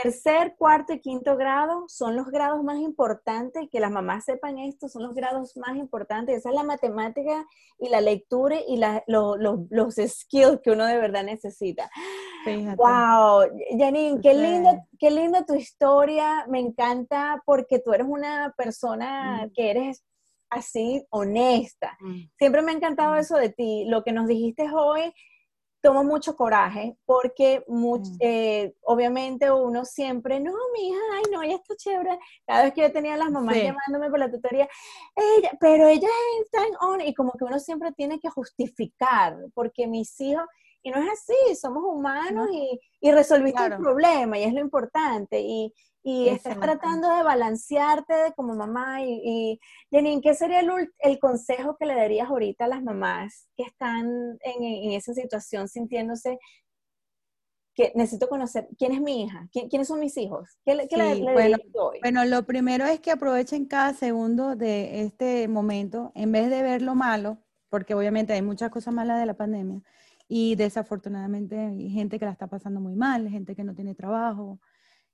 tercer, 0.01 0.55
cuarto 0.57 0.93
y 0.93 0.99
quinto 0.99 1.35
grado 1.37 1.85
son 1.87 2.15
los 2.15 2.27
grados 2.27 2.63
más 2.63 2.77
importantes, 2.79 3.67
que 3.71 3.79
las 3.79 3.91
mamás 3.91 4.25
sepan 4.25 4.57
esto, 4.59 4.87
son 4.89 5.03
los 5.03 5.13
grados 5.13 5.55
más 5.57 5.75
importantes. 5.77 6.37
Esa 6.37 6.49
es 6.49 6.55
la 6.55 6.63
matemática 6.63 7.45
y 7.79 7.89
la 7.89 8.01
lectura 8.01 8.57
y 8.67 8.77
la- 8.77 9.03
lo- 9.07 9.37
lo- 9.37 9.65
los 9.69 9.95
skills 9.95 10.59
que 10.63 10.71
uno 10.71 10.85
de 10.85 10.97
verdad 10.97 11.23
necesita. 11.23 11.89
Fíjate. 12.43 12.75
Wow, 12.77 13.43
Janine, 13.79 14.21
qué 14.21 14.33
linda, 14.33 14.85
qué 14.99 15.09
linda 15.11 15.45
tu 15.45 15.55
historia. 15.55 16.45
Me 16.47 16.59
encanta 16.59 17.41
porque 17.45 17.79
tú 17.79 17.91
eres 17.93 18.07
una 18.07 18.53
persona 18.57 19.45
Mm. 19.47 19.51
que 19.53 19.71
eres 19.71 20.03
así 20.49 21.03
honesta. 21.09 21.97
Mm. 21.99 22.21
Siempre 22.37 22.61
me 22.61 22.71
ha 22.71 22.75
encantado 22.75 23.15
Mm. 23.15 23.17
eso 23.17 23.35
de 23.37 23.49
ti. 23.49 23.85
Lo 23.87 24.03
que 24.03 24.11
nos 24.11 24.27
dijiste 24.27 24.67
hoy 24.71 25.11
toma 25.85 26.03
mucho 26.03 26.35
coraje 26.35 26.97
porque 27.05 27.63
much- 27.67 28.09
Mm. 28.09 28.17
eh, 28.19 28.75
obviamente 28.83 29.51
uno 29.51 29.85
siempre, 29.85 30.39
no, 30.39 30.51
mi 30.73 30.89
hija, 30.89 30.99
ay, 31.13 31.23
no, 31.31 31.41
ella 31.43 31.55
está 31.55 31.75
chévere. 31.75 32.17
Cada 32.45 32.63
vez 32.63 32.73
que 32.73 32.81
yo 32.81 32.91
tenía 32.91 33.13
a 33.13 33.17
las 33.17 33.31
mamás 33.31 33.55
Sí. 33.55 33.61
llamándome 33.63 34.09
por 34.09 34.19
la 34.19 34.31
tutoría, 34.31 34.67
ella, 35.15 35.51
pero 35.59 35.87
ella 35.87 36.09
está 36.43 36.65
en 36.65 36.75
on, 36.81 37.01
y 37.01 37.13
como 37.13 37.31
que 37.33 37.45
uno 37.45 37.59
siempre 37.59 37.91
tiene 37.93 38.19
que 38.19 38.29
justificar, 38.29 39.37
porque 39.53 39.87
mis 39.87 40.19
hijos, 40.21 40.45
Y 40.85 40.91
no 40.91 40.99
es 40.99 41.09
así, 41.09 41.55
somos 41.55 41.83
humanos 41.83 42.47
y, 42.53 42.79
y, 43.01 43.11
resolviste 43.11 43.65
el 43.65 43.77
problema 43.77 44.37
y 44.37 44.43
es 44.43 44.53
lo 44.53 44.59
importante. 44.59 45.41
Y, 45.41 45.73
y 46.03 46.29
estás 46.29 46.59
tratando 46.59 47.09
de 47.09 47.23
balancearte 47.23 48.13
como 48.35 48.53
mamá. 48.53 49.01
Y, 49.01 49.19
y 49.23 49.59
Janine, 49.91 50.21
¿qué 50.21 50.35
sería 50.35 50.59
el, 50.59 50.69
el, 50.99 51.17
consejo 51.17 51.75
que 51.75 51.87
le 51.87 51.95
darías 51.95 52.29
ahorita 52.29 52.65
a 52.65 52.67
las 52.67 52.83
mamás 52.83 53.47
que 53.57 53.63
están 53.63 54.05
en, 54.41 54.63
en 54.63 54.91
esa 54.91 55.15
situación 55.15 55.67
sintiéndose 55.67 56.37
que 57.73 57.91
necesito 57.95 58.29
conocer 58.29 58.67
quién 58.77 58.91
es 58.91 59.01
mi 59.01 59.23
hija, 59.23 59.49
quiénes 59.51 59.87
son 59.87 59.99
mis 59.99 60.15
hijos. 60.17 60.59
¿Qué, 60.63 60.75
le, 60.75 60.87
bueno, 61.33 61.57
hoy? 61.73 61.97
bueno, 61.99 62.25
lo 62.25 62.43
primero 62.43 62.85
es 62.85 62.99
que 62.99 63.09
aprovechen 63.09 63.65
cada 63.65 63.95
segundo 63.95 64.55
de 64.55 65.01
este 65.01 65.47
momento, 65.47 66.11
en 66.13 66.31
vez 66.31 66.51
de 66.51 66.61
ver 66.61 66.83
lo 66.83 66.93
malo, 66.93 67.39
porque 67.69 67.95
obviamente 67.95 68.33
hay 68.33 68.43
muchas 68.43 68.69
cosas 68.69 68.93
malas 68.93 69.19
de 69.19 69.25
la 69.25 69.33
pandemia 69.33 69.81
y 70.27 70.55
desafortunadamente 70.55 71.59
hay 71.59 71.89
gente 71.89 72.19
que 72.19 72.25
la 72.25 72.31
está 72.31 72.47
pasando 72.47 72.79
muy 72.79 72.95
mal, 72.95 73.29
gente 73.29 73.55
que 73.55 73.63
no 73.63 73.75
tiene 73.75 73.95
trabajo, 73.95 74.59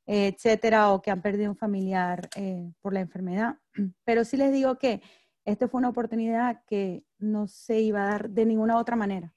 etcétera, 0.06 0.92
o 0.92 1.02
que 1.02 1.12
han 1.12 1.22
perdido 1.22 1.52
un 1.52 1.58
familiar 1.58 2.30
eh, 2.36 2.72
por 2.82 2.94
la 2.94 3.02
enfermedad. 3.02 3.58
Pero 4.06 4.26
sí 4.26 4.38
les 4.38 4.52
digo 4.52 4.78
que 4.78 5.02
esta 5.46 5.68
fue 5.68 5.80
una 5.80 5.90
oportunidad 5.90 6.64
que 6.66 7.04
no 7.18 7.48
se 7.48 7.82
iba 7.82 8.04
a 8.04 8.12
dar 8.12 8.30
de 8.30 8.46
ninguna 8.46 8.78
otra 8.78 8.96
manera, 8.96 9.34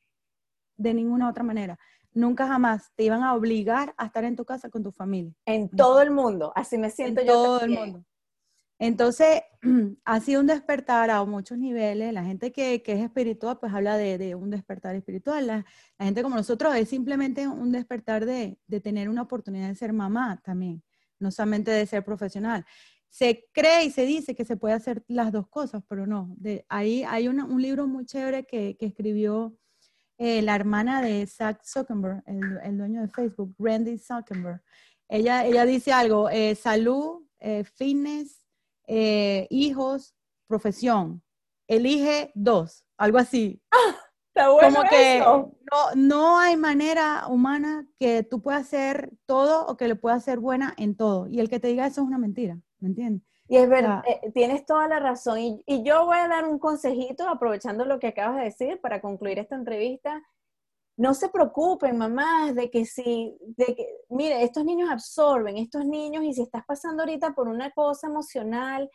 de 0.76 0.94
ninguna 0.94 1.28
otra 1.28 1.44
manera 1.44 1.78
nunca 2.14 2.46
jamás 2.46 2.92
te 2.94 3.04
iban 3.04 3.22
a 3.22 3.34
obligar 3.34 3.94
a 3.98 4.06
estar 4.06 4.24
en 4.24 4.37
tu 4.37 4.44
casa 4.44 4.70
con 4.70 4.82
tu 4.82 4.92
familia. 4.92 5.34
En 5.44 5.68
todo 5.68 6.00
el 6.00 6.10
mundo, 6.10 6.52
así 6.54 6.78
me 6.78 6.90
siento 6.90 7.20
en 7.20 7.26
yo. 7.26 7.32
Todo 7.32 7.60
el 7.62 7.70
mundo. 7.70 8.04
Entonces, 8.78 9.42
ha 10.04 10.20
sido 10.20 10.40
un 10.40 10.46
despertar 10.46 11.10
a 11.10 11.24
muchos 11.24 11.58
niveles. 11.58 12.12
La 12.12 12.24
gente 12.24 12.52
que, 12.52 12.82
es 12.84 13.00
espiritual, 13.00 13.58
pues 13.58 13.72
habla 13.72 13.96
de, 13.96 14.34
un 14.34 14.50
despertar 14.50 14.94
espiritual. 14.96 15.46
La, 15.46 15.66
gente 15.98 16.22
como 16.22 16.37
nosotros 16.37 16.74
es 16.76 16.88
simplemente 16.88 17.46
un 17.48 17.72
despertar 17.72 18.26
de, 18.26 18.58
tener 18.82 19.08
una 19.08 19.22
oportunidad 19.22 19.68
de 19.68 19.74
ser 19.74 19.92
mamá 19.92 20.40
también, 20.44 20.82
no 21.18 21.30
solamente 21.30 21.70
de 21.70 21.87
ser 21.87 22.04
profesional. 22.04 22.64
Se 23.08 23.46
cree 23.52 23.84
y 23.84 23.90
se 23.90 24.04
dice 24.06 24.34
que 24.34 24.44
se 24.44 24.56
puede 24.56 24.74
hacer 24.74 25.04
las 25.06 25.30
dos 25.30 25.48
cosas, 25.48 25.82
pero 25.88 26.06
no. 26.06 26.34
De, 26.37 26.66
ahí 26.68 27.04
hay 27.04 27.28
un 27.28 27.62
libro 27.62 27.87
muy 27.87 28.04
chévere 28.06 28.44
que, 28.44 28.76
que 28.76 28.87
escribió 28.87 29.56
eh, 30.16 30.42
la 30.42 30.54
hermana 30.54 31.02
de 31.02 31.26
Zach 31.26 31.60
Zuckerberg, 31.64 32.22
el, 32.26 32.78
dueño 32.78 33.02
de 33.02 33.08
Facebook, 33.08 33.54
Randy 33.58 33.98
Zuckerberg. 33.98 34.62
Ella, 35.08 35.44
ella 35.44 35.66
dice 35.66 35.92
algo, 35.92 36.30
eh, 36.30 36.54
salud, 36.54 37.26
eh, 37.40 37.64
fitness, 37.64 38.43
hijos, 38.86 40.14
profesión. 40.46 41.22
Elige 41.66 42.30
dos, 42.34 42.84
algo 42.96 43.18
así. 43.18 43.60
Ah, 43.70 43.96
está 44.28 44.50
bueno 44.50 44.76
Como 44.76 44.88
que 44.88 45.20
No, 45.20 45.94
no 45.96 46.38
hay 46.38 46.56
manera 46.56 47.26
humana 47.28 47.86
que 47.98 48.22
tú 48.22 48.42
puedas 48.42 48.62
hacer 48.62 49.10
todo 49.26 49.66
o 49.66 49.76
que 49.76 49.88
le 49.88 49.96
puedas 49.96 50.24
ser 50.24 50.40
buena 50.40 50.74
en 50.76 50.96
todo. 50.96 51.26
Y 51.28 51.40
el 51.40 51.48
que 51.48 51.60
te 51.60 51.68
diga 51.68 51.86
eso 51.86 52.02
es 52.02 52.06
una 52.06 52.18
mentira, 52.18 52.58
¿me 52.80 52.88
entiendes? 52.88 53.22
Y 53.46 53.58
es 53.58 53.68
verdad, 53.68 54.02
eh, 54.06 54.30
tienes 54.32 54.64
toda 54.64 54.88
la 54.88 55.00
razón. 55.00 55.38
Y, 55.38 55.62
y, 55.66 55.82
yo 55.84 56.06
voy 56.06 56.16
a 56.16 56.28
dar 56.28 56.46
un 56.46 56.58
consejito, 56.58 57.28
aprovechando 57.28 57.84
lo 57.84 57.98
que 57.98 58.06
acabas 58.08 58.36
de 58.36 58.44
decir, 58.44 58.80
para 58.80 59.02
concluir 59.02 59.38
esta 59.38 59.54
entrevista. 59.54 60.22
No 60.96 61.12
se 61.14 61.28
preocupen, 61.28 61.98
mamás, 61.98 62.54
de 62.54 62.70
que 62.70 62.85
si, 62.85 63.37
de 63.40 63.74
que, 63.74 63.87
mire, 64.09 64.42
estos 64.44 64.64
niños 64.64 64.90
absorben, 64.90 65.57
estos 65.59 65.85
niños, 65.85 66.24
y 66.24 66.33
si 66.33 66.42
estás 66.42 66.64
pasando 66.66 67.02
ahorita 67.02 67.35
por 67.35 67.48
una 67.48 67.70
cosa 67.72 68.07
emocional, 68.07 68.88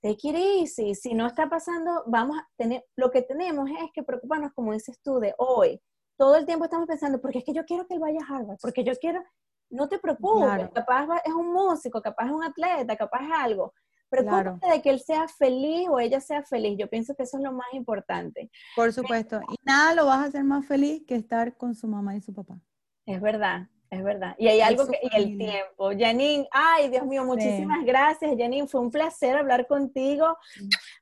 te 0.00 0.10
it 0.10 0.66
Si 0.66 1.14
no 1.14 1.26
está 1.26 1.48
pasando, 1.48 2.04
vamos 2.06 2.38
a 2.38 2.48
tener, 2.56 2.84
lo 2.96 3.10
que 3.10 3.22
tenemos 3.22 3.70
es 3.70 3.90
que 3.92 4.02
preocuparnos, 4.02 4.52
como 4.54 4.72
dices 4.72 4.98
tú, 5.02 5.20
de 5.20 5.34
hoy. 5.38 5.80
Todo 6.16 6.36
el 6.36 6.46
tiempo 6.46 6.64
estamos 6.64 6.86
pensando, 6.86 7.20
porque 7.20 7.38
es 7.38 7.44
que 7.44 7.52
yo 7.52 7.64
quiero 7.64 7.86
que 7.86 7.94
él 7.94 8.00
vaya 8.00 8.20
a 8.20 8.34
Harvard, 8.34 8.58
porque 8.60 8.82
yo 8.82 8.94
quiero, 8.94 9.22
no 9.70 9.88
te 9.88 9.98
preocupes, 9.98 10.70
capaz 10.74 11.06
es 11.24 11.32
un 11.32 11.52
músico, 11.52 12.00
capaz 12.00 12.26
es 12.26 12.32
un 12.32 12.44
atleta, 12.44 12.96
capaz 12.96 13.24
es 13.24 13.32
algo 13.32 13.72
Preocúpate 14.12 14.70
de 14.70 14.82
que 14.82 14.90
él 14.90 15.00
sea 15.00 15.26
feliz 15.26 15.88
o 15.88 15.98
ella 15.98 16.20
sea 16.20 16.42
feliz. 16.42 16.76
Yo 16.78 16.86
pienso 16.86 17.14
que 17.14 17.22
eso 17.22 17.38
es 17.38 17.42
lo 17.42 17.52
más 17.52 17.66
importante. 17.72 18.50
Por 18.76 18.92
supuesto. 18.92 19.40
Y 19.50 19.54
nada 19.64 19.94
lo 19.94 20.04
vas 20.04 20.18
a 20.18 20.24
hacer 20.24 20.44
más 20.44 20.66
feliz 20.66 21.02
que 21.06 21.14
estar 21.14 21.56
con 21.56 21.74
su 21.74 21.88
mamá 21.88 22.14
y 22.14 22.20
su 22.20 22.34
papá. 22.34 22.60
Es 23.06 23.22
verdad, 23.22 23.68
es 23.88 24.04
verdad. 24.04 24.34
Y 24.38 24.48
hay 24.48 24.60
algo 24.60 24.86
que, 24.86 24.98
y 25.02 25.16
el 25.16 25.38
tiempo. 25.38 25.92
Janine, 25.98 26.46
ay, 26.50 26.90
Dios 26.90 27.06
mío, 27.06 27.24
muchísimas 27.24 27.86
gracias, 27.86 28.34
Janine. 28.36 28.68
Fue 28.68 28.82
un 28.82 28.90
placer 28.90 29.34
hablar 29.34 29.66
contigo. 29.66 30.36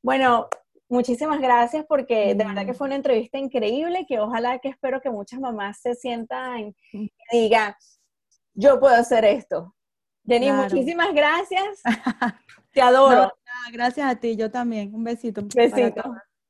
Bueno, 0.05 0.49
muchísimas 0.89 1.41
gracias 1.41 1.85
porque 1.89 2.37
de 2.37 2.45
verdad 2.45 2.65
que 2.65 2.75
fue 2.75 2.87
una 2.87 2.97
entrevista 2.97 3.39
increíble 3.39 4.07
que 4.09 4.21
ojalá 4.21 4.61
que 4.61 4.69
espero 4.69 5.01
que 5.01 5.11
muchas 5.11 5.41
mamás 5.41 5.81
se 5.81 5.97
sientan 5.97 6.77
y 6.93 7.11
digan, 7.33 7.75
yo 8.55 8.79
puedo 8.79 8.95
hacer 8.95 9.25
esto. 9.25 9.75
Janine, 10.25 10.53
muchísimas 10.53 11.13
gracias. 11.13 11.83
Te 12.73 12.81
adoro. 12.83 13.33
gracias 13.73 14.11
a 14.11 14.17
ti, 14.17 14.37
yo 14.37 14.51
también. 14.51 14.95
Un 14.95 15.05
besito. 15.05 15.43
Besito. 15.55 16.03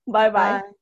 bye. 0.06 0.30
bye. 0.30 0.79